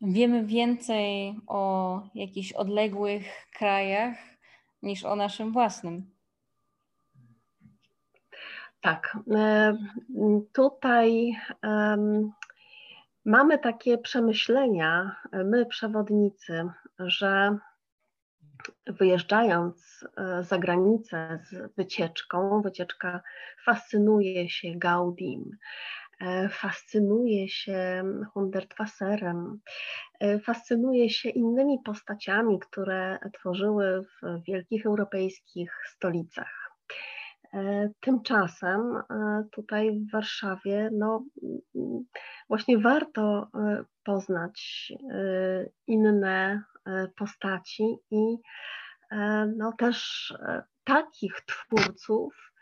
[0.02, 4.16] wiemy więcej o jakichś odległych krajach
[4.82, 6.12] niż o naszym własnym.
[8.82, 9.18] Tak.
[9.36, 9.78] E,
[10.54, 11.36] tutaj
[13.26, 17.58] mamy takie przemyślenia, my przewodnicy, że
[18.88, 23.22] wyjeżdżając e, za granicę z wycieczką, wycieczka
[23.66, 25.58] fascynuje się Gaudim,
[26.50, 28.04] fascynuje się
[28.34, 29.60] Hundertwasserem,
[30.20, 36.64] e, fascynuje się innymi postaciami, które tworzyły w wielkich europejskich stolicach.
[37.54, 41.26] E, tymczasem e, tutaj w Warszawie no,
[42.48, 44.92] właśnie warto e, poznać
[45.88, 46.64] inne
[47.18, 48.38] postaci i
[49.58, 50.34] no, też
[50.84, 52.53] takich twórców,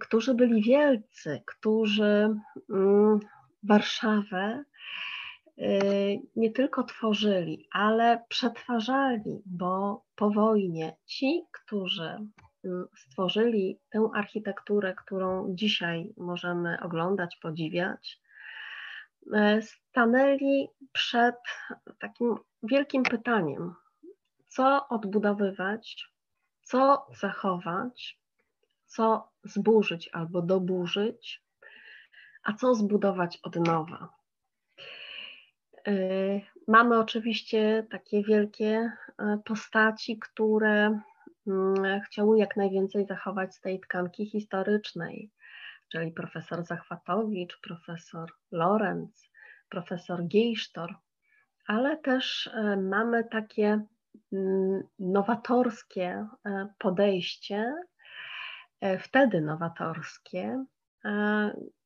[0.00, 2.34] którzy byli wielcy, którzy
[2.70, 3.20] mm,
[3.62, 4.64] Warszawę
[6.36, 12.18] nie tylko tworzyli, ale przetwarzali, bo po wojnie ci, którzy
[12.96, 18.20] stworzyli tę architekturę, którą dzisiaj możemy oglądać, podziwiać,
[19.34, 21.36] e, stanęli przed
[21.98, 23.74] takim wielkim pytaniem,
[24.46, 26.08] co odbudowywać,
[26.62, 28.18] co zachować,
[28.96, 31.44] co zburzyć albo doburzyć,
[32.42, 34.08] a co zbudować od nowa.
[35.86, 35.94] E,
[36.68, 41.00] mamy oczywiście takie wielkie e, postaci, które
[41.46, 45.30] Mm, chciały jak najwięcej zachować z tej tkanki historycznej,
[45.88, 49.30] czyli profesor Zachwatowicz, profesor Lorenz,
[49.68, 50.94] profesor Geisztor,
[51.66, 53.86] ale też e, mamy takie
[54.32, 56.26] mm, nowatorskie
[56.78, 57.74] podejście,
[58.98, 60.64] wtedy nowatorskie,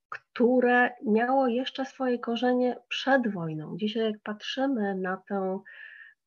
[0.09, 3.77] które miało jeszcze swoje korzenie przed wojną.
[3.77, 5.61] Dzisiaj, jak patrzymy na tę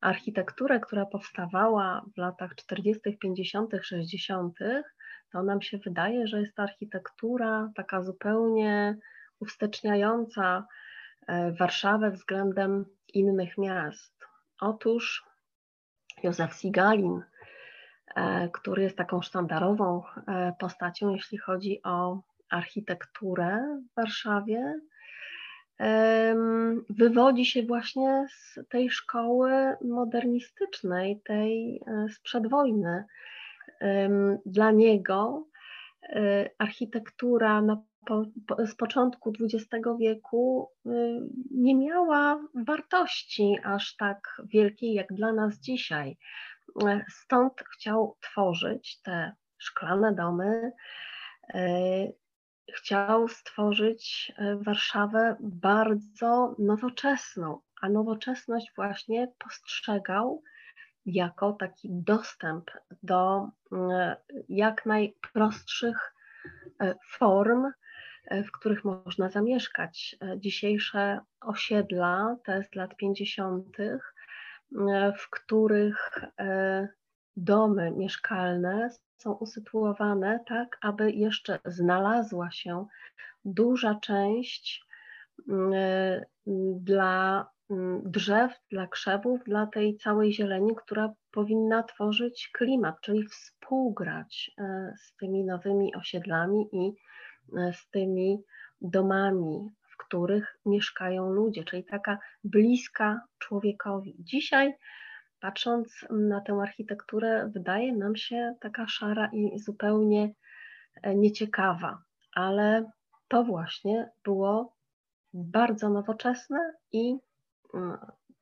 [0.00, 4.58] architekturę, która powstawała w latach 40., 50., 60.,
[5.32, 8.98] to nam się wydaje, że jest to architektura taka zupełnie
[9.40, 10.66] uwsteczniająca
[11.26, 14.26] e, Warszawę względem innych miast.
[14.60, 15.24] Otóż
[16.22, 17.31] Józef Sigalin, e,
[18.52, 24.74] który jest taką sztandarową e, postacią, jeśli chodzi o architekturę w Warszawie,
[26.90, 29.52] wywodzi się właśnie z tej szkoły
[29.84, 33.04] modernistycznej, tej e, sprzed wojny.
[34.46, 35.46] Dla niego
[36.02, 38.24] e, architektura na, po,
[38.66, 40.90] z początku XX wieku e,
[41.50, 46.18] nie miała wartości aż tak wielkiej jak dla nas dzisiaj.
[47.08, 50.72] Stąd chciał tworzyć te szklane domy,
[52.74, 60.42] chciał stworzyć e, Warszawę bardzo nowoczesną, a nowoczesność właśnie postrzegał
[61.06, 62.70] jako taki dostęp
[63.02, 64.16] do e,
[64.48, 66.14] jak najprostszych
[66.80, 67.72] e, form,
[68.30, 70.16] w których można zamieszkać.
[70.36, 73.66] Dzisiejsze osiedla, to jest lat 50.,
[75.18, 76.18] w których
[77.36, 82.86] domy mieszkalne są usytuowane tak, aby jeszcze znalazła się
[83.44, 84.86] duża część
[85.48, 85.72] mm,
[86.76, 94.50] dla mm, drzew, dla krzewów, dla tej całej zieleni, która powinna tworzyć klimat, czyli współgrać
[94.58, 96.92] e, z tymi nowymi osiedlami i
[97.58, 98.42] e, z tymi
[98.80, 99.70] domami,
[100.12, 104.16] których mieszkają ludzie, czyli taka bliska człowiekowi.
[104.18, 104.74] Dzisiaj
[105.40, 110.34] patrząc na tę architekturę, wydaje nam się taka szara i zupełnie
[111.02, 112.02] e, nieciekawa,
[112.34, 112.90] ale
[113.28, 114.76] to właśnie było
[115.34, 117.16] bardzo nowoczesne i
[117.74, 117.98] mm,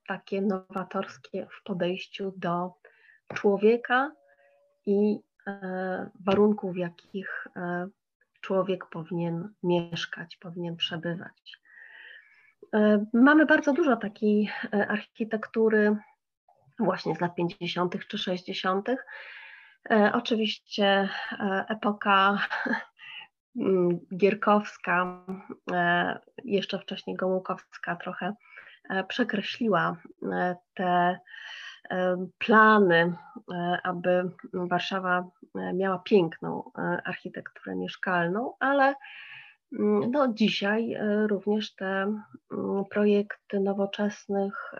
[0.06, 2.72] takie nowatorskie w podejściu do
[3.34, 4.12] człowieka
[4.86, 7.88] i e, warunków, w jakich e,
[8.40, 11.60] człowiek powinien mieszkać, powinien przebywać.
[12.74, 14.50] E, mamy bardzo dużo takiej
[14.88, 15.96] architektury
[16.78, 18.06] właśnie z lat 50.
[18.08, 18.88] czy 60.
[20.12, 21.08] Oczywiście
[21.68, 22.38] epoka
[23.56, 25.26] mm, Gierkowska,
[26.44, 28.34] jeszcze wcześniej Gomułkowska trochę
[29.08, 29.96] przekreśliła
[30.74, 31.20] te
[32.38, 33.16] plany,
[33.52, 38.94] e, aby Warszawa e, miała piękną e, architekturę mieszkalną, ale
[39.78, 44.72] mm, no, dzisiaj również te mm, projekty nowoczesnych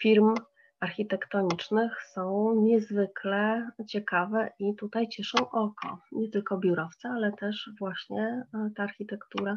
[0.00, 0.34] firm
[0.80, 5.98] architektonicznych są niezwykle ciekawe i tutaj cieszą oko.
[6.12, 8.44] Nie tylko biurowce, ale też właśnie
[8.76, 9.56] ta architektura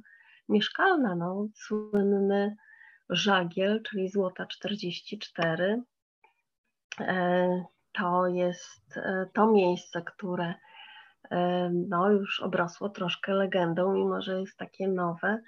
[0.49, 1.15] mieszkalna.
[1.15, 2.55] No, słynny
[3.09, 5.83] żagiel, czyli złota 44.
[6.99, 10.53] E, to jest e, to miejsce, które
[11.31, 15.41] e, no, już obrosło troszkę legendą, mimo że jest takie nowe.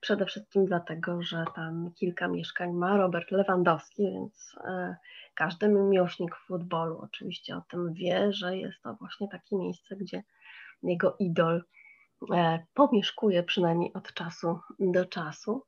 [0.00, 4.56] Przede wszystkim dlatego, że tam kilka mieszkań ma Robert Lewandowski, więc
[5.34, 10.22] każdy miłośnik futbolu oczywiście o tym wie, że jest to właśnie takie miejsce, gdzie
[10.82, 11.64] jego idol
[12.74, 15.64] pomieszkuje przynajmniej od czasu do czasu.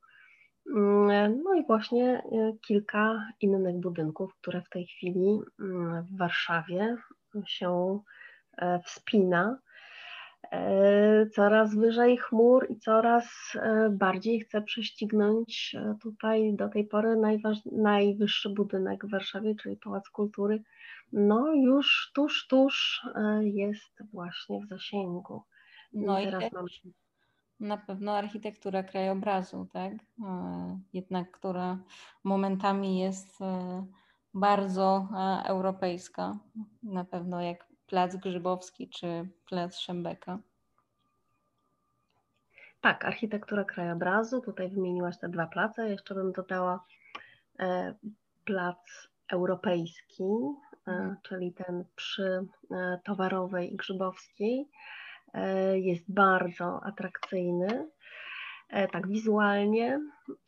[0.67, 6.97] Mm, no i właśnie e, kilka innych budynków, które w tej chwili mm, w Warszawie
[7.45, 7.99] się
[8.57, 9.59] e, wspina.
[10.51, 13.57] E, coraz wyżej chmur i coraz
[13.91, 17.15] bardziej chce prześcignąć tutaj do tej pory
[17.71, 20.63] najwyższy budynek w Warszawie, czyli Pałac Kultury.
[21.11, 23.01] No już tuż, tuż
[23.41, 25.43] jest właśnie w zasięgu.
[25.93, 26.67] No i teraz mamy
[27.61, 29.93] na pewno architektura krajobrazu, tak?
[29.93, 31.77] E, jednak która
[32.23, 33.85] momentami jest e,
[34.33, 36.37] bardzo e, europejska,
[36.83, 40.39] na pewno jak Plac Grzybowski czy Plac Szembeka.
[42.81, 44.41] Tak, architektura krajobrazu.
[44.41, 45.89] Tutaj wymieniłaś te dwa place.
[45.89, 46.85] Jeszcze bym dodała
[48.45, 48.77] plac
[49.31, 50.23] europejski,
[50.87, 51.17] mhm.
[51.23, 52.47] czyli ten przy
[53.03, 54.69] Towarowej i Grzybowskiej.
[55.33, 57.89] E, jest bardzo atrakcyjny.
[58.69, 59.99] E, tak wizualnie.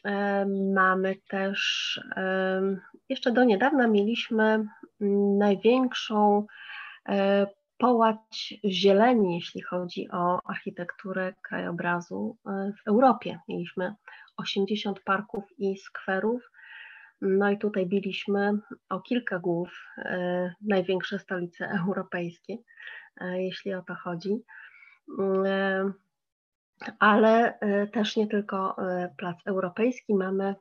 [0.06, 2.00] E, mamy też,
[3.10, 4.66] jeszcze do niedawna mieliśmy
[5.38, 6.46] największą
[7.78, 13.40] połać zieleni, jeśli chodzi o architekturę krajobrazu w Europie.
[13.48, 13.96] Mieliśmy
[14.38, 16.52] 80 parków i skwerów.
[17.22, 18.52] No i tutaj biliśmy
[18.90, 19.88] o kilka głów
[20.62, 22.58] największe stolice europejskie,
[23.22, 24.44] jeśli o to chodzi.
[25.20, 25.92] E,
[27.00, 30.56] ale e, też nie tylko e, plac europejski, mamy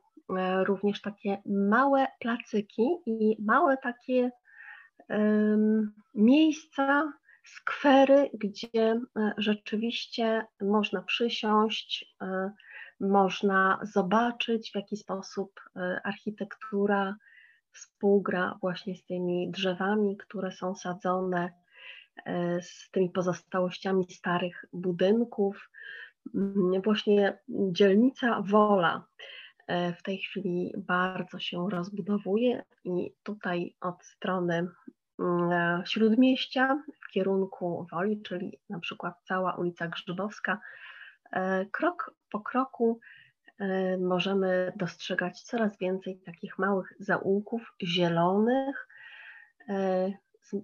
[0.63, 4.31] również takie małe placyki i małe takie
[6.15, 7.13] miejsca,
[7.45, 9.01] skwery, gdzie
[9.37, 12.15] rzeczywiście można przysiąść,
[12.99, 15.59] można zobaczyć, w jaki sposób
[16.03, 17.15] architektura
[17.71, 21.62] współgra właśnie z tymi drzewami, które są sadzone
[22.61, 25.69] z tymi pozostałościami starych budynków.
[26.35, 29.05] Mm, właśnie dzielnica Wola
[29.67, 34.67] e, w tej chwili bardzo się rozbudowuje i tutaj od strony
[35.19, 40.59] mm, e, Śródmieścia w kierunku Woli, czyli na przykład cała ulica Grzybowska,
[41.71, 42.99] krok po kroku
[43.99, 48.87] możemy dostrzegać coraz więcej takich małych zaułków zielonych,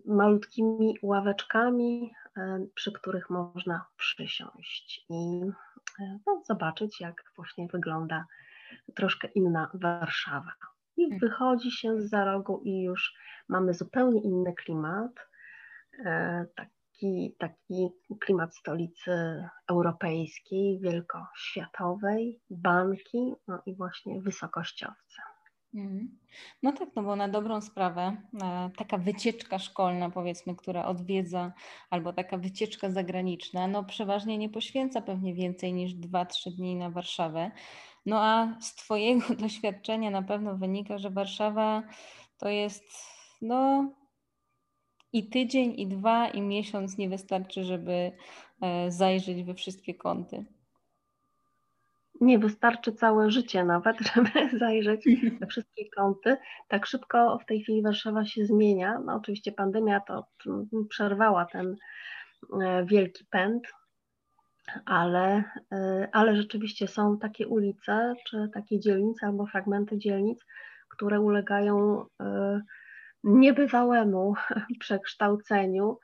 [0.06, 5.42] malutkimi ławeczkami, e, przy których można przysiąść i
[6.00, 8.26] e, no, zobaczyć, jak właśnie wygląda
[8.96, 10.52] troszkę inna Warszawa.
[10.98, 11.20] I hmm.
[11.20, 13.14] wychodzi się z za rogu i już
[13.50, 15.12] mamy zupełnie inny klimat,
[16.06, 25.22] e, taki, taki klimat stolicy europejskiej, wielkoświatowej, banki, no i właśnie wysokościowce.
[25.74, 26.18] Mhm.
[26.64, 31.54] No tak, no bo na dobrą sprawę e, taka wycieczka szkolna, powiedzmy, która odwiedza,
[31.90, 37.52] albo taka wycieczka zagraniczna, no przeważnie nie poświęca pewnie więcej niż 2-3 dni na Warszawę.
[38.06, 41.84] No a z Twojego doświadczenia na pewno wynika, że Warszawa
[42.38, 42.84] to jest
[43.42, 43.92] no
[45.14, 48.12] i tydzień, i dwa, i miesiąc nie wystarczy, żeby
[48.62, 50.46] e, zajrzeć we wszystkie kąty
[52.22, 55.06] nie wystarczy całe życie nawet, żeby zajrzeć
[55.40, 56.38] we wszystkie kąty.
[56.68, 59.00] Tak szybko w tej chwili Warszawa się zmienia.
[59.06, 60.26] No oczywiście pandemia to
[60.90, 61.76] przerwała ten
[62.62, 63.64] e, wielki pęd,
[64.86, 65.44] ale,
[66.12, 70.46] ale rzeczywiście są takie ulice, czy takie dzielnice albo fragmenty dzielnic,
[70.90, 72.06] które ulegają
[73.24, 74.34] niebywałemu
[74.80, 76.00] przekształceniu.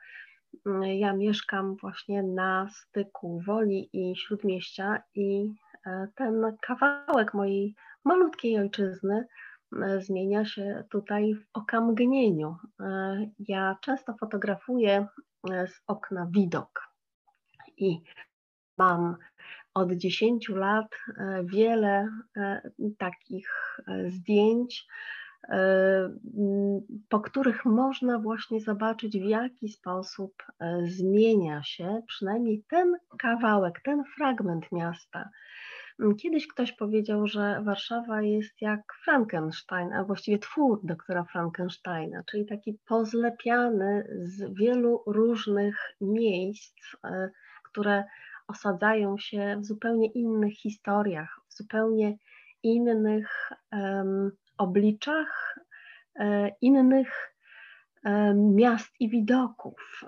[0.82, 5.54] Ja mieszkam właśnie na styku Woli i Śródmieścia i
[6.14, 7.74] ten kawałek mojej
[8.06, 9.26] malutkiej ojczyzny
[9.82, 12.56] e, zmienia się tutaj w okamgnieniu.
[12.80, 15.06] E, ja często fotografuję
[15.50, 16.88] e, z okna widok
[17.76, 18.02] i
[18.78, 19.16] mam
[19.74, 20.88] od 10 lat
[21.44, 22.08] wiele
[22.98, 23.78] takich
[24.08, 24.86] zdjęć,
[27.08, 30.42] po których można właśnie zobaczyć, w jaki sposób
[30.84, 35.30] zmienia się przynajmniej ten kawałek, ten fragment miasta.
[36.00, 42.46] Mm, kiedyś ktoś powiedział, że Warszawa jest jak Frankenstein, a właściwie twór doktora Frankensteina, czyli
[42.46, 47.30] taki pozlepiany z wielu różnych miejsc, e,
[47.64, 48.04] które
[48.48, 52.16] osadzają się w zupełnie innych historiach, w zupełnie
[52.62, 55.58] innych um, obliczach,
[56.14, 57.34] um, innych
[58.04, 60.04] um, miast i widoków.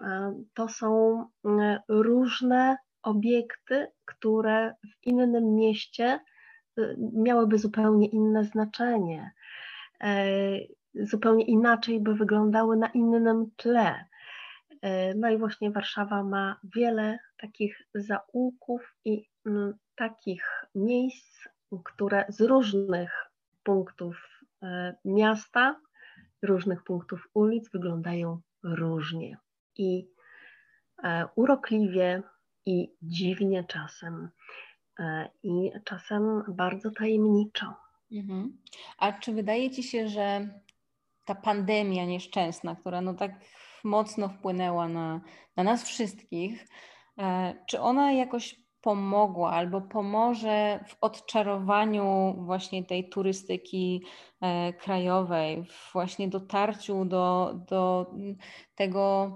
[0.55, 1.25] To są
[1.89, 6.21] różne obiekty, które w innym mieście
[6.79, 9.33] y, miałyby zupełnie inne znaczenie,
[10.01, 10.15] e,
[10.95, 14.05] zupełnie inaczej by wyglądały na innym tle.
[14.83, 19.29] E, no i właśnie Warszawa ma wiele takich zaułków i
[19.95, 21.49] takich miejsc,
[21.85, 23.31] które z różnych
[23.63, 24.17] punktów
[24.63, 25.81] e, miasta,
[26.43, 29.37] różnych punktów ulic wyglądają różnie
[29.77, 30.09] i
[31.35, 32.23] urokliwie,
[32.69, 34.29] i dziwnie czasem,
[34.99, 37.75] e, i czasem bardzo tajemniczo.
[38.13, 38.59] Mhm.
[38.99, 40.49] A czy wydaje Ci się, że
[41.25, 43.33] ta pandemia nieszczęsna, która no tak
[43.85, 45.21] mocno wpłynęła na,
[45.57, 46.67] na nas wszystkich,
[47.19, 54.03] e, czy ona jakoś pomogła albo pomoże w odczarowaniu właśnie tej turystyki
[54.41, 58.07] e, krajowej, w właśnie dotarciu do, do
[58.75, 59.33] tego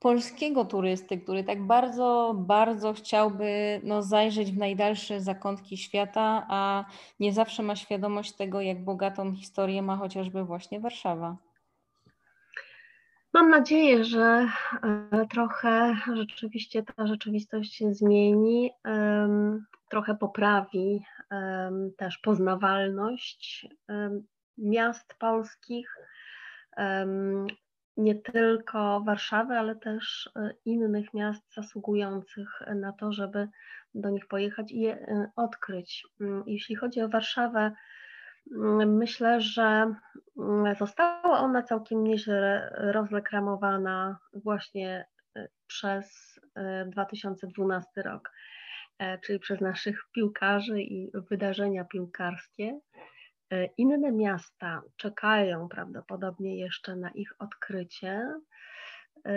[0.00, 6.84] polskiego turysty, który tak bardzo, bardzo chciałby no, zajrzeć w najdalsze zakątki świata, a
[7.20, 11.36] nie zawsze ma świadomość tego, jak bogatą historię ma chociażby właśnie Warszawa.
[13.32, 14.48] Mam nadzieję, że
[14.82, 18.70] e, trochę rzeczywiście ta rzeczywistość się zmieni,
[19.90, 21.04] trochę poprawi
[21.96, 23.68] też poznawalność
[24.58, 25.96] miast polskich,
[27.96, 33.48] nie tylko Warszawy, ale też e, innych miast zasługujących na to, żeby
[33.94, 36.06] do nich pojechać i je e, odkryć.
[36.20, 37.72] Mm, jeśli chodzi o Warszawę,
[38.52, 39.94] mm, myślę, że
[40.38, 46.30] mm, została ona całkiem nieźle rozreklamowana właśnie e, przez
[46.86, 48.32] 2012 rok,
[49.22, 52.80] czyli przez naszych piłkarzy i wydarzenia piłkarskie.
[53.50, 58.34] E, inne miasta czekają prawdopodobnie jeszcze na ich odkrycie.
[59.24, 59.32] E,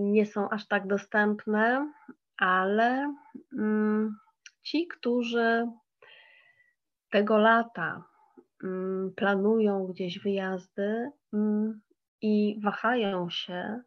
[0.00, 1.92] nie są aż tak dostępne,
[2.36, 3.14] ale
[3.58, 4.16] mm,
[4.62, 5.66] ci, którzy
[7.10, 8.04] tego lata
[8.64, 11.80] mm, planują gdzieś wyjazdy mm,
[12.20, 13.82] i wahają się,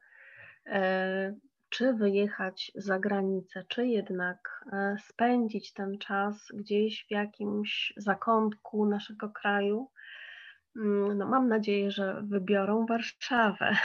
[0.66, 1.36] e,
[1.76, 9.30] czy wyjechać za granicę, czy jednak e, spędzić ten czas gdzieś w jakimś zakątku naszego
[9.30, 9.92] kraju.
[10.76, 13.78] Mm, no, mam nadzieję, że wybiorą Warszawę.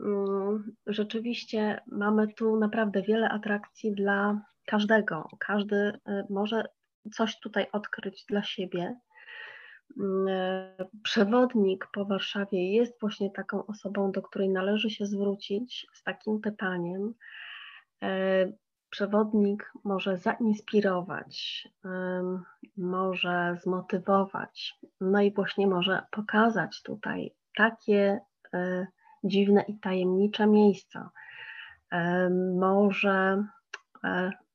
[0.00, 5.28] Mm, rzeczywiście mamy tu naprawdę wiele atrakcji dla każdego.
[5.38, 6.64] Każdy e, może
[7.12, 8.96] coś tutaj odkryć dla siebie.
[11.02, 17.14] Przewodnik po Warszawie jest właśnie taką osobą, do której należy się zwrócić z takim pytaniem.
[18.02, 18.08] E,
[18.90, 21.68] przewodnik może zainspirować,
[22.76, 28.20] może zmotywować, no i właśnie może pokazać tutaj takie
[28.54, 28.86] e,
[29.24, 31.10] dziwne i tajemnicze miejsca.
[31.92, 33.44] E, może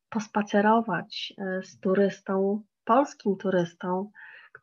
[0.09, 1.33] pospacerować
[1.63, 4.11] z turystą, polskim turystą,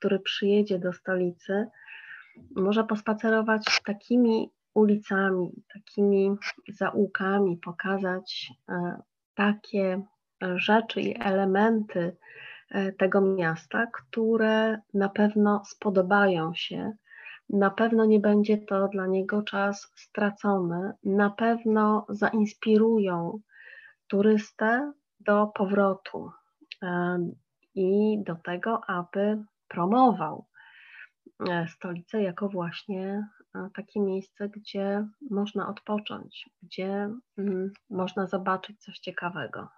[0.01, 1.67] który przyjedzie do stolicy,
[2.57, 6.37] może pospacerować takimi ulicami, takimi
[6.69, 9.03] zaułkami, pokazać e,
[9.35, 10.03] takie
[10.57, 12.17] rzeczy i elementy
[12.71, 16.93] e, tego miasta, które na pewno spodobają się.
[17.49, 23.41] Na pewno nie będzie to dla niego czas stracony, na pewno zainspirują
[24.07, 26.31] turystę do powrotu
[26.83, 27.19] e,
[27.75, 30.47] i do tego, aby promował
[31.49, 38.99] e, stolicę jako właśnie e, takie miejsce, gdzie można odpocząć, gdzie mm, można zobaczyć coś
[38.99, 39.69] ciekawego.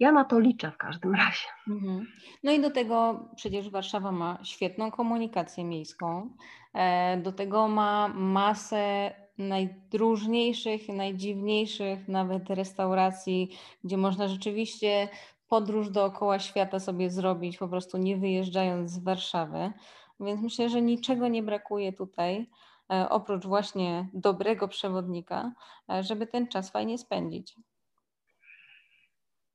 [0.00, 1.48] Ja na to liczę w każdym razie.
[1.68, 2.06] Mhm.
[2.44, 6.34] No i do tego przecież Warszawa ma świetną komunikację miejską,
[6.74, 13.50] e, do tego ma masę najdróżniejszych, najdziwniejszych nawet restauracji,
[13.84, 15.08] gdzie można rzeczywiście
[15.48, 19.72] podróż dookoła świata sobie zrobić, po prostu nie wyjeżdżając z Warszawy.
[20.20, 22.50] Więc myślę, że niczego nie brakuje tutaj,
[22.92, 25.52] e, oprócz właśnie dobrego przewodnika,
[25.90, 27.56] e, żeby ten czas fajnie spędzić.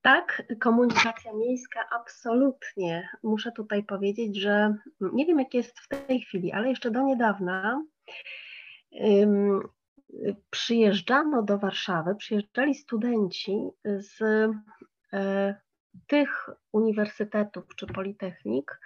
[0.02, 3.10] Tak, komunikacja miejska absolutnie.
[3.24, 7.84] Muszę tutaj powiedzieć, że nie wiem jak jest w tej chwili, ale jeszcze do niedawna
[8.92, 9.62] um,
[10.50, 14.22] przyjeżdżano do Warszawy, przyjeżdżali studenci z
[15.14, 15.56] e,
[16.08, 18.80] tych uniwersytetów czy politechnik,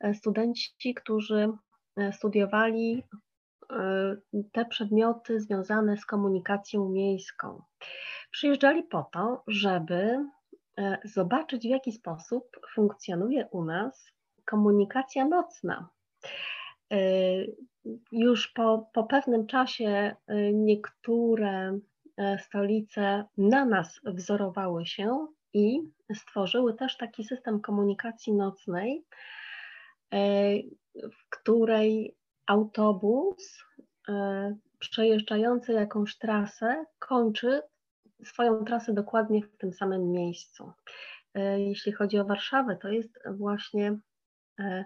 [0.00, 1.48] e, studenci, którzy
[1.96, 3.02] e, studiowali
[4.52, 7.62] te przedmioty związane z komunikacją miejską.
[8.30, 10.26] Przyjeżdżali po to, żeby
[10.78, 12.44] E, zobaczyć, w jaki sposób
[12.74, 14.12] funkcjonuje u nas
[14.44, 15.88] komunikacja nocna.
[16.92, 16.98] E,
[18.12, 19.86] już po, po pewnym czasie
[20.26, 21.78] e, niektóre
[22.38, 25.80] stolice na nas wzorowały się i
[26.14, 29.04] stworzyły też taki system komunikacji nocnej,
[30.94, 33.64] w której autobus
[34.78, 37.62] przejeżdżający jakąś trasę kończy
[38.24, 40.72] swoją trasę dokładnie w tym samym miejscu.
[41.34, 43.98] E, jeśli chodzi o Warszawę, to jest właśnie
[44.58, 44.84] e,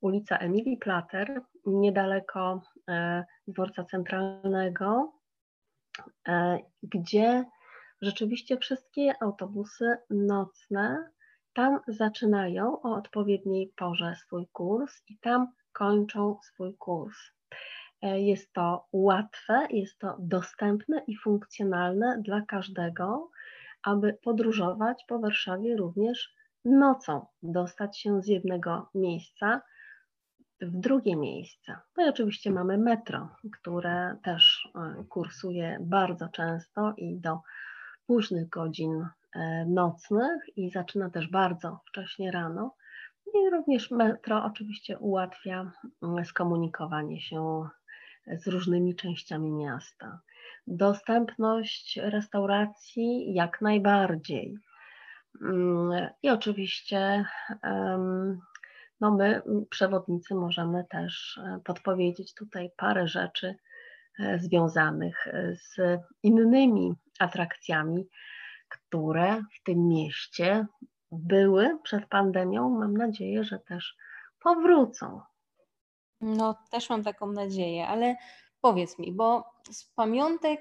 [0.00, 5.12] ulica Emilii Plater, niedaleko e, dworca centralnego,
[6.82, 7.44] gdzie
[8.02, 11.10] rzeczywiście wszystkie autobusy nocne
[11.54, 17.18] tam zaczynają o odpowiedniej porze swój kurs i tam kończą swój kurs.
[18.02, 23.30] E, jest to łatwe, jest to dostępne i funkcjonalne dla każdego,
[23.82, 26.34] aby podróżować po Warszawie również
[26.64, 29.62] nocą, dostać się z jednego miejsca
[30.60, 31.76] w drugie miejsce.
[31.96, 37.40] No i oczywiście mamy metro, które też e, kursuje bardzo często i do
[38.10, 42.74] późnych godzin e, nocnych i zaczyna też bardzo wcześnie rano.
[43.26, 47.68] I również metro oczywiście ułatwia mm, skomunikowanie się
[48.26, 50.20] z różnymi częściami miasta.
[50.66, 54.58] Dostępność restauracji jak najbardziej.
[55.42, 57.24] Mm, I oczywiście
[59.00, 63.56] no my, przewodnicy, możemy też e, podpowiedzieć tutaj parę rzeczy
[64.38, 68.08] związanych z innymi atrakcjami,
[68.68, 70.66] które w tym mieście
[71.12, 72.70] były przed pandemią.
[72.70, 73.96] Mam nadzieję, że też
[74.40, 75.20] powrócą.
[76.20, 78.16] No, też mam taką nadzieję, ale
[78.60, 80.60] powiedz mi, bo z pamiątek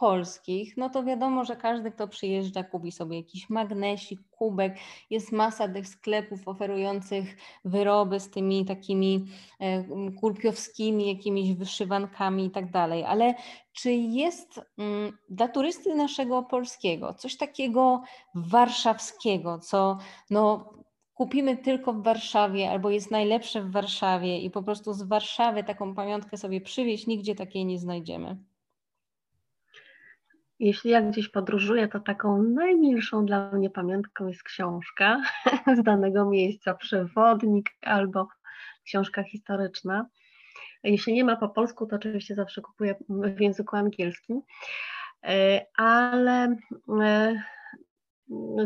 [0.00, 4.76] polskich, no to wiadomo, że każdy, kto przyjeżdża, kupi sobie jakiś magnesik, kubek.
[5.10, 9.26] Jest masa tych sklepów oferujących wyroby z tymi takimi
[9.58, 9.84] e,
[10.20, 13.04] kurpiowskimi jakimiś wyszywankami i tak dalej.
[13.04, 13.34] Ale
[13.72, 18.02] czy jest mm, dla turysty naszego polskiego coś takiego
[18.34, 19.98] warszawskiego, co
[20.30, 20.72] no,
[21.14, 25.94] kupimy tylko w Warszawie albo jest najlepsze w Warszawie i po prostu z Warszawy taką
[25.94, 28.49] pamiątkę sobie przywieźć, nigdzie takiej nie znajdziemy.
[30.60, 35.22] Jeśli ja gdzieś podróżuję, to taką najmilszą dla mnie pamiątką jest książka
[35.78, 38.28] z danego miejsca, przewodnik albo
[38.84, 40.06] książka historyczna.
[40.82, 44.42] Jeśli nie ma po polsku, to oczywiście zawsze kupuję w języku angielskim,
[45.24, 46.56] e, ale
[47.02, 47.42] e,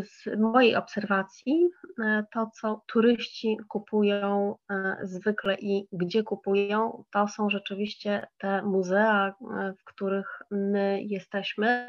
[0.05, 1.69] z mojej obserwacji
[2.05, 9.29] e, to, co turyści kupują e, zwykle i gdzie kupują, to są rzeczywiście te muzea,
[9.29, 11.87] e, w których my jesteśmy.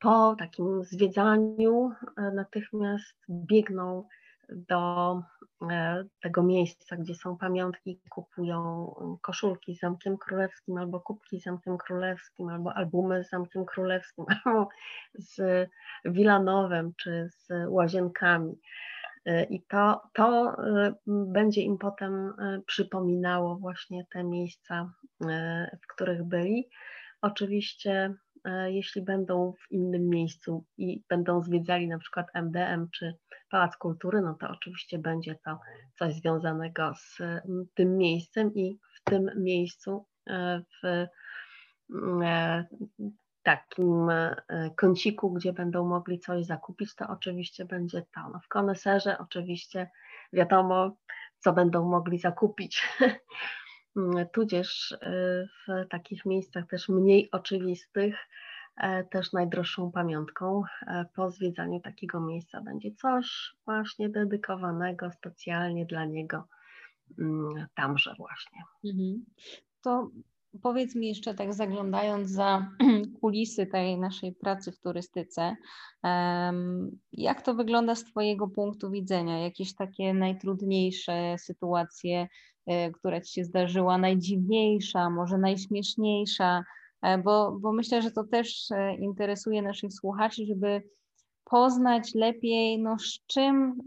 [0.00, 1.90] Po takim zwiedzaniu
[2.34, 4.08] natychmiast biegną
[4.48, 5.22] do
[6.22, 8.86] tego miejsca, gdzie są pamiątki, kupują
[9.22, 14.68] koszulki z Zamkiem Królewskim, albo kubki z Zamkiem Królewskim, albo albumy z Zamkiem Królewskim, albo
[15.14, 15.68] z
[16.04, 18.60] Wilanowem, czy z Łazienkami.
[19.24, 22.32] E, I to, to e, będzie im potem
[22.66, 24.92] przypominało właśnie te miejsca,
[25.82, 26.68] w których byli.
[27.22, 28.14] Oczywiście,
[28.66, 33.14] jeśli będą w innym miejscu i będą zwiedzali na przykład MDM czy
[33.50, 35.60] Pałac Kultury, no to oczywiście będzie to
[35.98, 37.18] coś związanego z
[37.74, 40.86] tym miejscem i w tym miejscu e, w
[42.22, 42.64] e,
[43.42, 44.36] takim e,
[44.76, 48.20] kąciku, gdzie będą mogli coś zakupić, to oczywiście będzie to.
[48.32, 49.90] No w koneserze oczywiście
[50.32, 50.96] wiadomo,
[51.38, 52.82] co będą mogli zakupić.
[53.96, 54.96] Mm, tudzież
[55.66, 58.16] w takich miejscach też mniej oczywistych
[59.10, 60.62] też najdroższą pamiątką
[61.14, 66.48] po zwiedzaniu takiego miejsca będzie coś właśnie dedykowanego specjalnie dla niego
[67.18, 68.58] mm, tamże właśnie.
[68.84, 69.24] Mhm.
[69.82, 70.10] To
[70.62, 72.68] Powiedz mi jeszcze tak zaglądając za
[73.20, 75.56] kulisy tej naszej pracy w turystyce,
[77.12, 79.38] jak to wygląda z Twojego punktu widzenia?
[79.38, 82.28] Jakieś takie najtrudniejsze sytuacje,
[82.66, 86.64] e, która Ci się zdarzyła, najdziwniejsza, może najśmieszniejsza?
[87.02, 90.82] E, bo, bo myślę, że to też e, interesuje naszych słuchaczy, żeby
[91.44, 93.78] poznać lepiej, no, z czym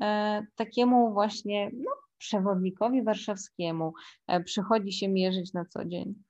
[0.56, 3.94] takiemu właśnie no, przewodnikowi warszawskiemu
[4.46, 6.27] przychodzi się mierzyć na co dzień.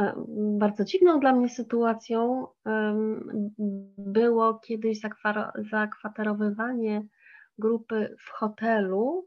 [0.00, 0.14] E,
[0.58, 2.46] bardzo dziwną dla mnie sytuacją
[3.98, 5.00] było kiedyś
[5.70, 7.06] zakwaterowywanie
[7.58, 9.26] grupy w hotelu,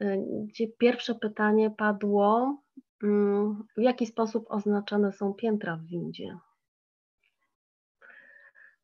[0.00, 2.56] e, gdzie pierwsze pytanie padło,
[3.02, 6.38] mm, w jaki sposób oznaczone są piętra w windzie.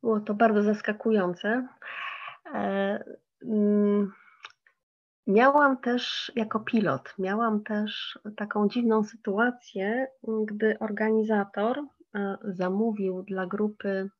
[0.02, 1.68] Było to bardzo zaskakujące.
[5.28, 10.06] Miałam też jako pilot, miałam też taką dziwną sytuację,
[10.46, 11.78] gdy organizator
[12.14, 14.10] e, zamówił dla grupy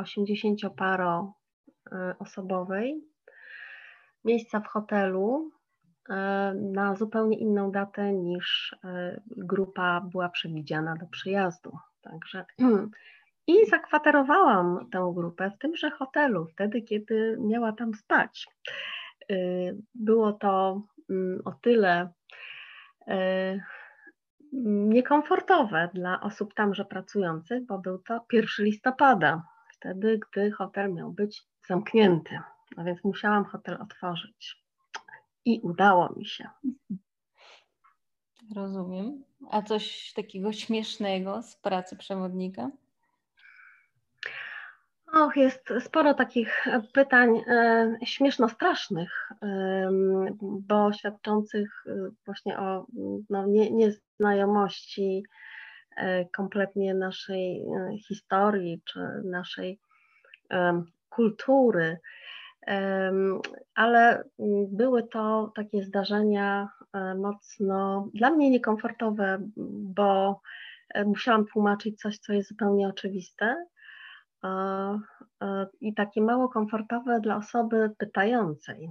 [0.00, 1.32] 80-paro
[1.92, 3.04] e, osobowej
[4.24, 5.50] miejsca w hotelu
[6.08, 6.14] e,
[6.54, 8.76] na zupełnie inną datę niż
[9.36, 11.78] grupa była przewidziana do przyjazdu.
[12.02, 12.44] Także
[13.46, 18.46] i zakwaterowałam tę grupę w tymże hotelu, wtedy, kiedy miała tam spać.
[19.30, 22.12] Y, było to mm, o tyle
[23.08, 23.60] y,
[24.88, 31.42] niekomfortowe dla osób tamże pracujących, bo był to 1 listopada, wtedy, gdy hotel miał być
[31.68, 32.38] zamknięty.
[32.76, 34.64] A więc musiałam hotel otworzyć.
[35.44, 36.48] I udało mi się.
[38.54, 39.24] Rozumiem.
[39.50, 42.70] A coś takiego śmiesznego z pracy przewodnika?
[45.16, 49.90] Och, jest sporo takich pytań e, śmieszno-strasznych, e,
[50.42, 52.86] bo świadczących e, właśnie o
[53.30, 55.22] no, nie, nieznajomości
[55.96, 59.78] e, kompletnie naszej e, historii czy naszej
[60.50, 61.98] e, kultury.
[63.74, 64.24] Ale
[64.68, 66.68] były to takie zdarzenia
[67.16, 69.38] mocno dla mnie niekomfortowe,
[69.96, 70.40] bo
[71.06, 73.66] musiałam tłumaczyć coś, co jest zupełnie oczywiste
[75.80, 78.88] i takie mało komfortowe dla osoby pytającej,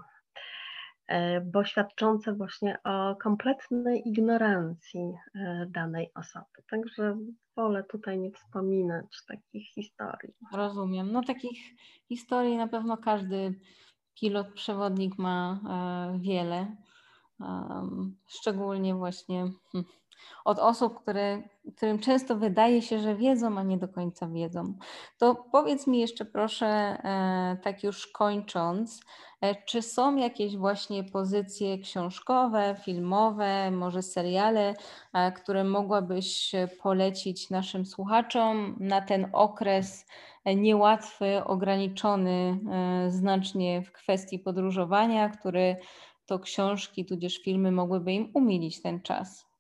[1.08, 6.64] e, bo świadczące właśnie o kompletnej ignorancji e, danej osoby.
[6.70, 7.18] Także
[7.56, 10.34] wolę tutaj nie wspominać takich historii.
[10.54, 11.12] Rozumiem.
[11.12, 11.60] No takich
[12.08, 13.60] historii na pewno każdy
[14.20, 16.76] pilot, przewodnik ma e, wiele.
[18.28, 19.86] Szczególnie właśnie hmm,
[20.46, 21.44] od osób, które,
[21.76, 24.74] którym często wydaje się, że wiedzą, a nie do końca wiedzą.
[25.18, 29.02] To powiedz mi jeszcze proszę, e, tak już kończąc,
[29.42, 34.74] e, czy są jakieś właśnie pozycje książkowe, filmowe, może seriale,
[35.14, 40.06] e, które mogłabyś polecić naszym słuchaczom na ten okres
[40.46, 42.60] niełatwy, ograniczony
[43.08, 45.78] znacznie w kwestii podróżowania, który
[46.26, 49.54] to książki tudzież filmy mogłyby im umilić ten czas?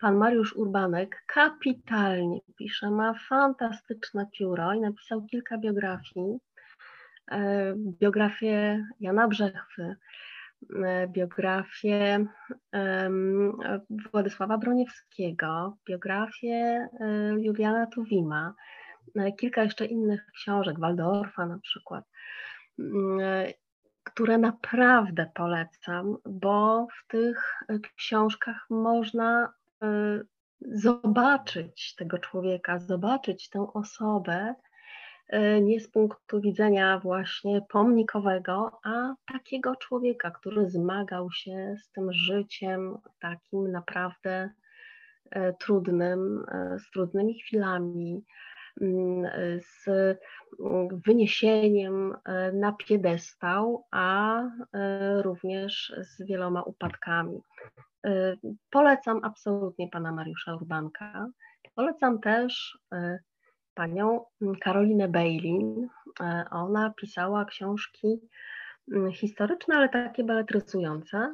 [0.00, 6.38] pan Mariusz Urbanek kapitalnie pisze, ma fantastyczne pióro i napisał kilka biografii.
[7.30, 9.96] E, biografię Jana Brzechwy,
[10.84, 12.26] e, biografię
[14.12, 16.88] Władysława Broniewskiego, biografię e,
[17.38, 18.54] Juliana Tuwima,
[19.36, 22.04] kilka jeszcze innych książek, Waldorfa na przykład,
[24.04, 27.54] które naprawdę polecam, bo w tych
[27.96, 29.52] książkach można
[29.84, 30.26] Y,
[30.60, 34.54] zobaczyć tego człowieka, zobaczyć tę osobę
[35.32, 42.12] y, nie z punktu widzenia właśnie pomnikowego, a takiego człowieka, który zmagał się z tym
[42.12, 44.50] życiem takim naprawdę
[45.36, 46.44] y, trudnym,
[46.78, 48.24] z trudnymi chwilami,
[49.58, 49.84] z
[51.06, 52.14] wyniesieniem
[52.52, 54.42] na piedestał, a
[55.22, 57.42] również z wieloma upadkami.
[58.06, 58.38] Y,
[58.70, 61.26] polecam absolutnie pana Mariusza Urbanka.
[61.74, 62.78] Polecam też
[63.74, 64.24] panią
[64.60, 65.88] Karolinę Bejlin.
[66.50, 68.20] Ona pisała książki
[69.12, 71.32] historyczne, ale takie beletryzujące,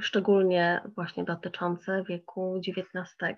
[0.00, 3.36] szczególnie właśnie dotyczące wieku XIX.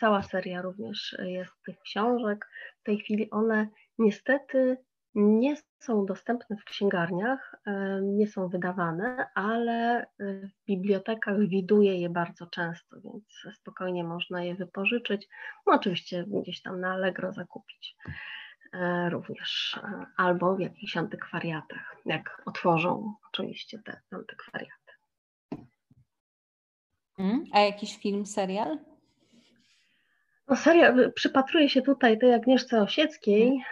[0.00, 2.48] Cała seria również jest tych książek.
[2.80, 4.76] W tej chwili one niestety
[5.14, 7.56] nie są dostępne w księgarniach,
[8.02, 15.28] nie są wydawane, ale w bibliotekach widuje je bardzo często, więc spokojnie można je wypożyczyć.
[15.66, 17.96] No oczywiście gdzieś tam na Allegro zakupić
[19.10, 19.80] również,
[20.16, 24.92] albo w jakichś antykwariatach, jak otworzą oczywiście te antykwariaty.
[27.18, 27.44] Mhm.
[27.52, 28.78] A jakiś film, serial?
[30.48, 33.64] No serial, przypatruję się tutaj tej Agnieszce Osieckiej.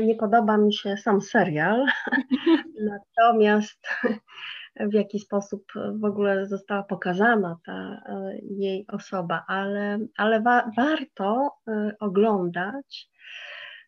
[0.00, 1.86] Nie podoba mi się sam serial,
[2.90, 3.88] natomiast
[4.76, 5.64] w jaki sposób
[6.00, 13.10] w ogóle została pokazana ta e, jej osoba, ale, ale wa warto e, oglądać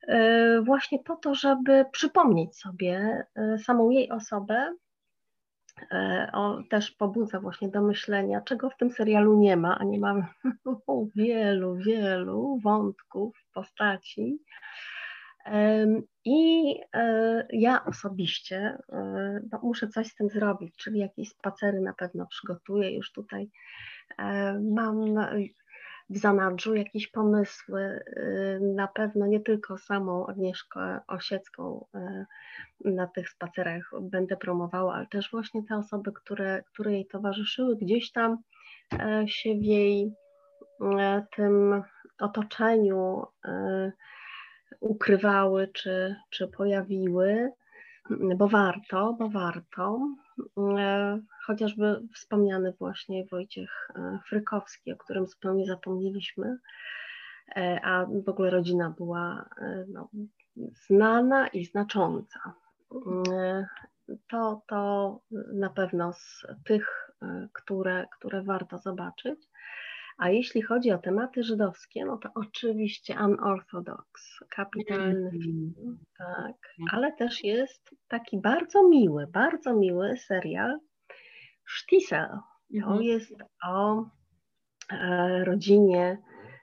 [0.08, 3.22] e, właśnie po to, żeby przypomnieć sobie
[3.58, 4.74] samą jej osobę,
[6.32, 10.24] on też pobudza właśnie do myślenia, czego w tym serialu nie ma, a nie mamy
[11.16, 14.38] wielu, wielu wątków, postaci.
[16.24, 21.92] I e, ja osobiście e, no, muszę coś z tym zrobić, czyli jakieś spacery na
[21.92, 22.96] pewno przygotuję.
[22.96, 23.50] Już tutaj
[24.60, 25.14] mam
[26.12, 33.28] w zanadrzu jakieś pomysły, y, na pewno nie tylko samą Agnieszkę Osiecką y, na tych
[33.28, 38.38] spacerach będę promowała, ale też właśnie te osoby, które, które jej towarzyszyły, gdzieś tam
[38.92, 40.14] e, się w jej
[40.98, 41.82] e, tym
[42.18, 43.92] otoczeniu e,
[44.80, 47.52] ukrywały czy, czy pojawiły,
[48.36, 50.08] bo warto, bo warto.
[50.78, 56.58] E, chociażby wspomniany właśnie Wojciech e, Frykowski, o którym zupełnie zapomnieliśmy,
[57.56, 59.48] e, a w ogóle rodzina była
[59.88, 60.08] no,
[60.86, 62.54] znana i znacząca.
[64.28, 65.20] To, to
[65.52, 67.10] na pewno z tych,
[67.52, 69.40] które, które warto zobaczyć.
[70.18, 75.30] A jeśli chodzi o tematy żydowskie, no to oczywiście Unorthodox, kapitalny mm.
[75.42, 76.56] film, tak,
[76.90, 80.78] ale też jest taki bardzo miły, bardzo miły serial
[81.64, 82.28] Sztisel.
[82.80, 83.02] To mm.
[83.02, 83.34] jest
[83.64, 84.04] o
[84.92, 86.18] e, rodzinie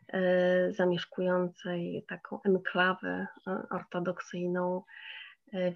[0.08, 4.84] e, zamieszkującej taką enklawę e, ortodoksyjną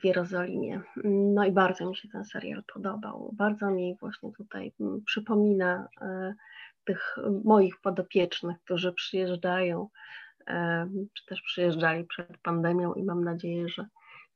[0.01, 0.81] w Jerozolimie.
[1.05, 3.33] No i bardzo mi się ten serial podobał.
[3.37, 5.87] Bardzo mi właśnie tutaj m, przypomina
[6.85, 9.89] tych moich podopiecznych, którzy przyjeżdżają,
[11.13, 13.87] czy też przyjeżdżali przed pandemią i mam nadzieję, że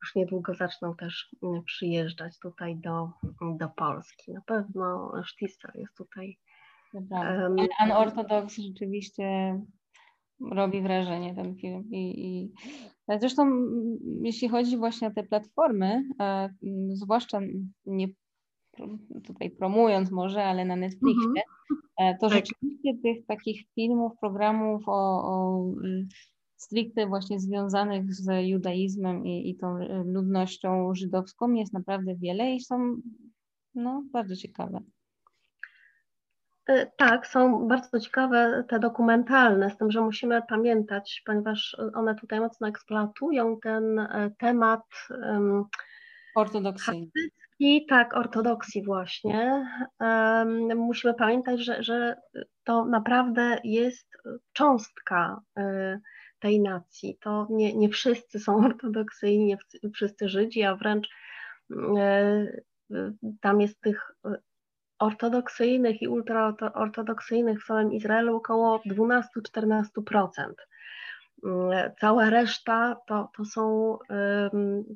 [0.01, 1.35] już niedługo zaczną też
[1.65, 3.09] przyjeżdżać tutaj do,
[3.41, 4.33] do Polski.
[4.33, 6.37] Na pewno Sztistel jest tutaj.
[6.93, 9.59] Um, Unorthodox rzeczywiście
[10.51, 11.83] robi wrażenie ten film.
[11.91, 12.53] I, i...
[13.19, 13.65] Zresztą
[14.21, 16.49] jeśli chodzi właśnie o te platformy, e,
[16.89, 17.39] zwłaszcza
[17.85, 18.07] nie
[19.23, 21.43] tutaj promując może, ale na Netflixie,
[21.99, 22.13] mm-hmm.
[22.19, 22.31] to tak.
[22.31, 26.07] rzeczywiście tych takich filmów, programów o, o y,
[26.55, 32.59] stricte właśnie związanych z judaizmem i, i tą y, ludnością żydowską jest naprawdę wiele i
[32.59, 32.95] są
[33.75, 34.79] no, bardzo ciekawe.
[36.67, 42.39] E, tak, są bardzo ciekawe te dokumentalne, z tym, że musimy pamiętać, ponieważ one tutaj
[42.39, 45.65] mocno eksploatują ten e, temat um,
[46.35, 47.09] ortodoksyjny.
[47.59, 49.67] I tak, ortodoksji właśnie.
[49.99, 52.15] Um, musimy pamiętać, że, że
[52.63, 54.17] to naprawdę jest
[54.53, 55.61] cząstka y,
[56.39, 57.17] tej nacji.
[57.21, 59.57] To nie, nie wszyscy są ortodoksyjni, nie
[59.91, 61.09] wszyscy Żydzi, a wręcz
[61.71, 64.11] y, tam jest tych
[64.99, 69.83] ortodoksyjnych i ultraortodoksyjnych w całym Izraelu około 12-14%.
[71.43, 73.97] Mm, cała reszta to, to są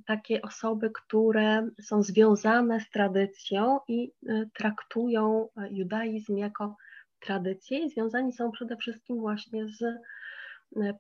[0.06, 6.76] takie osoby, które są związane z tradycją i y, traktują judaizm jako
[7.20, 9.98] tradycję i związani są przede wszystkim właśnie z y,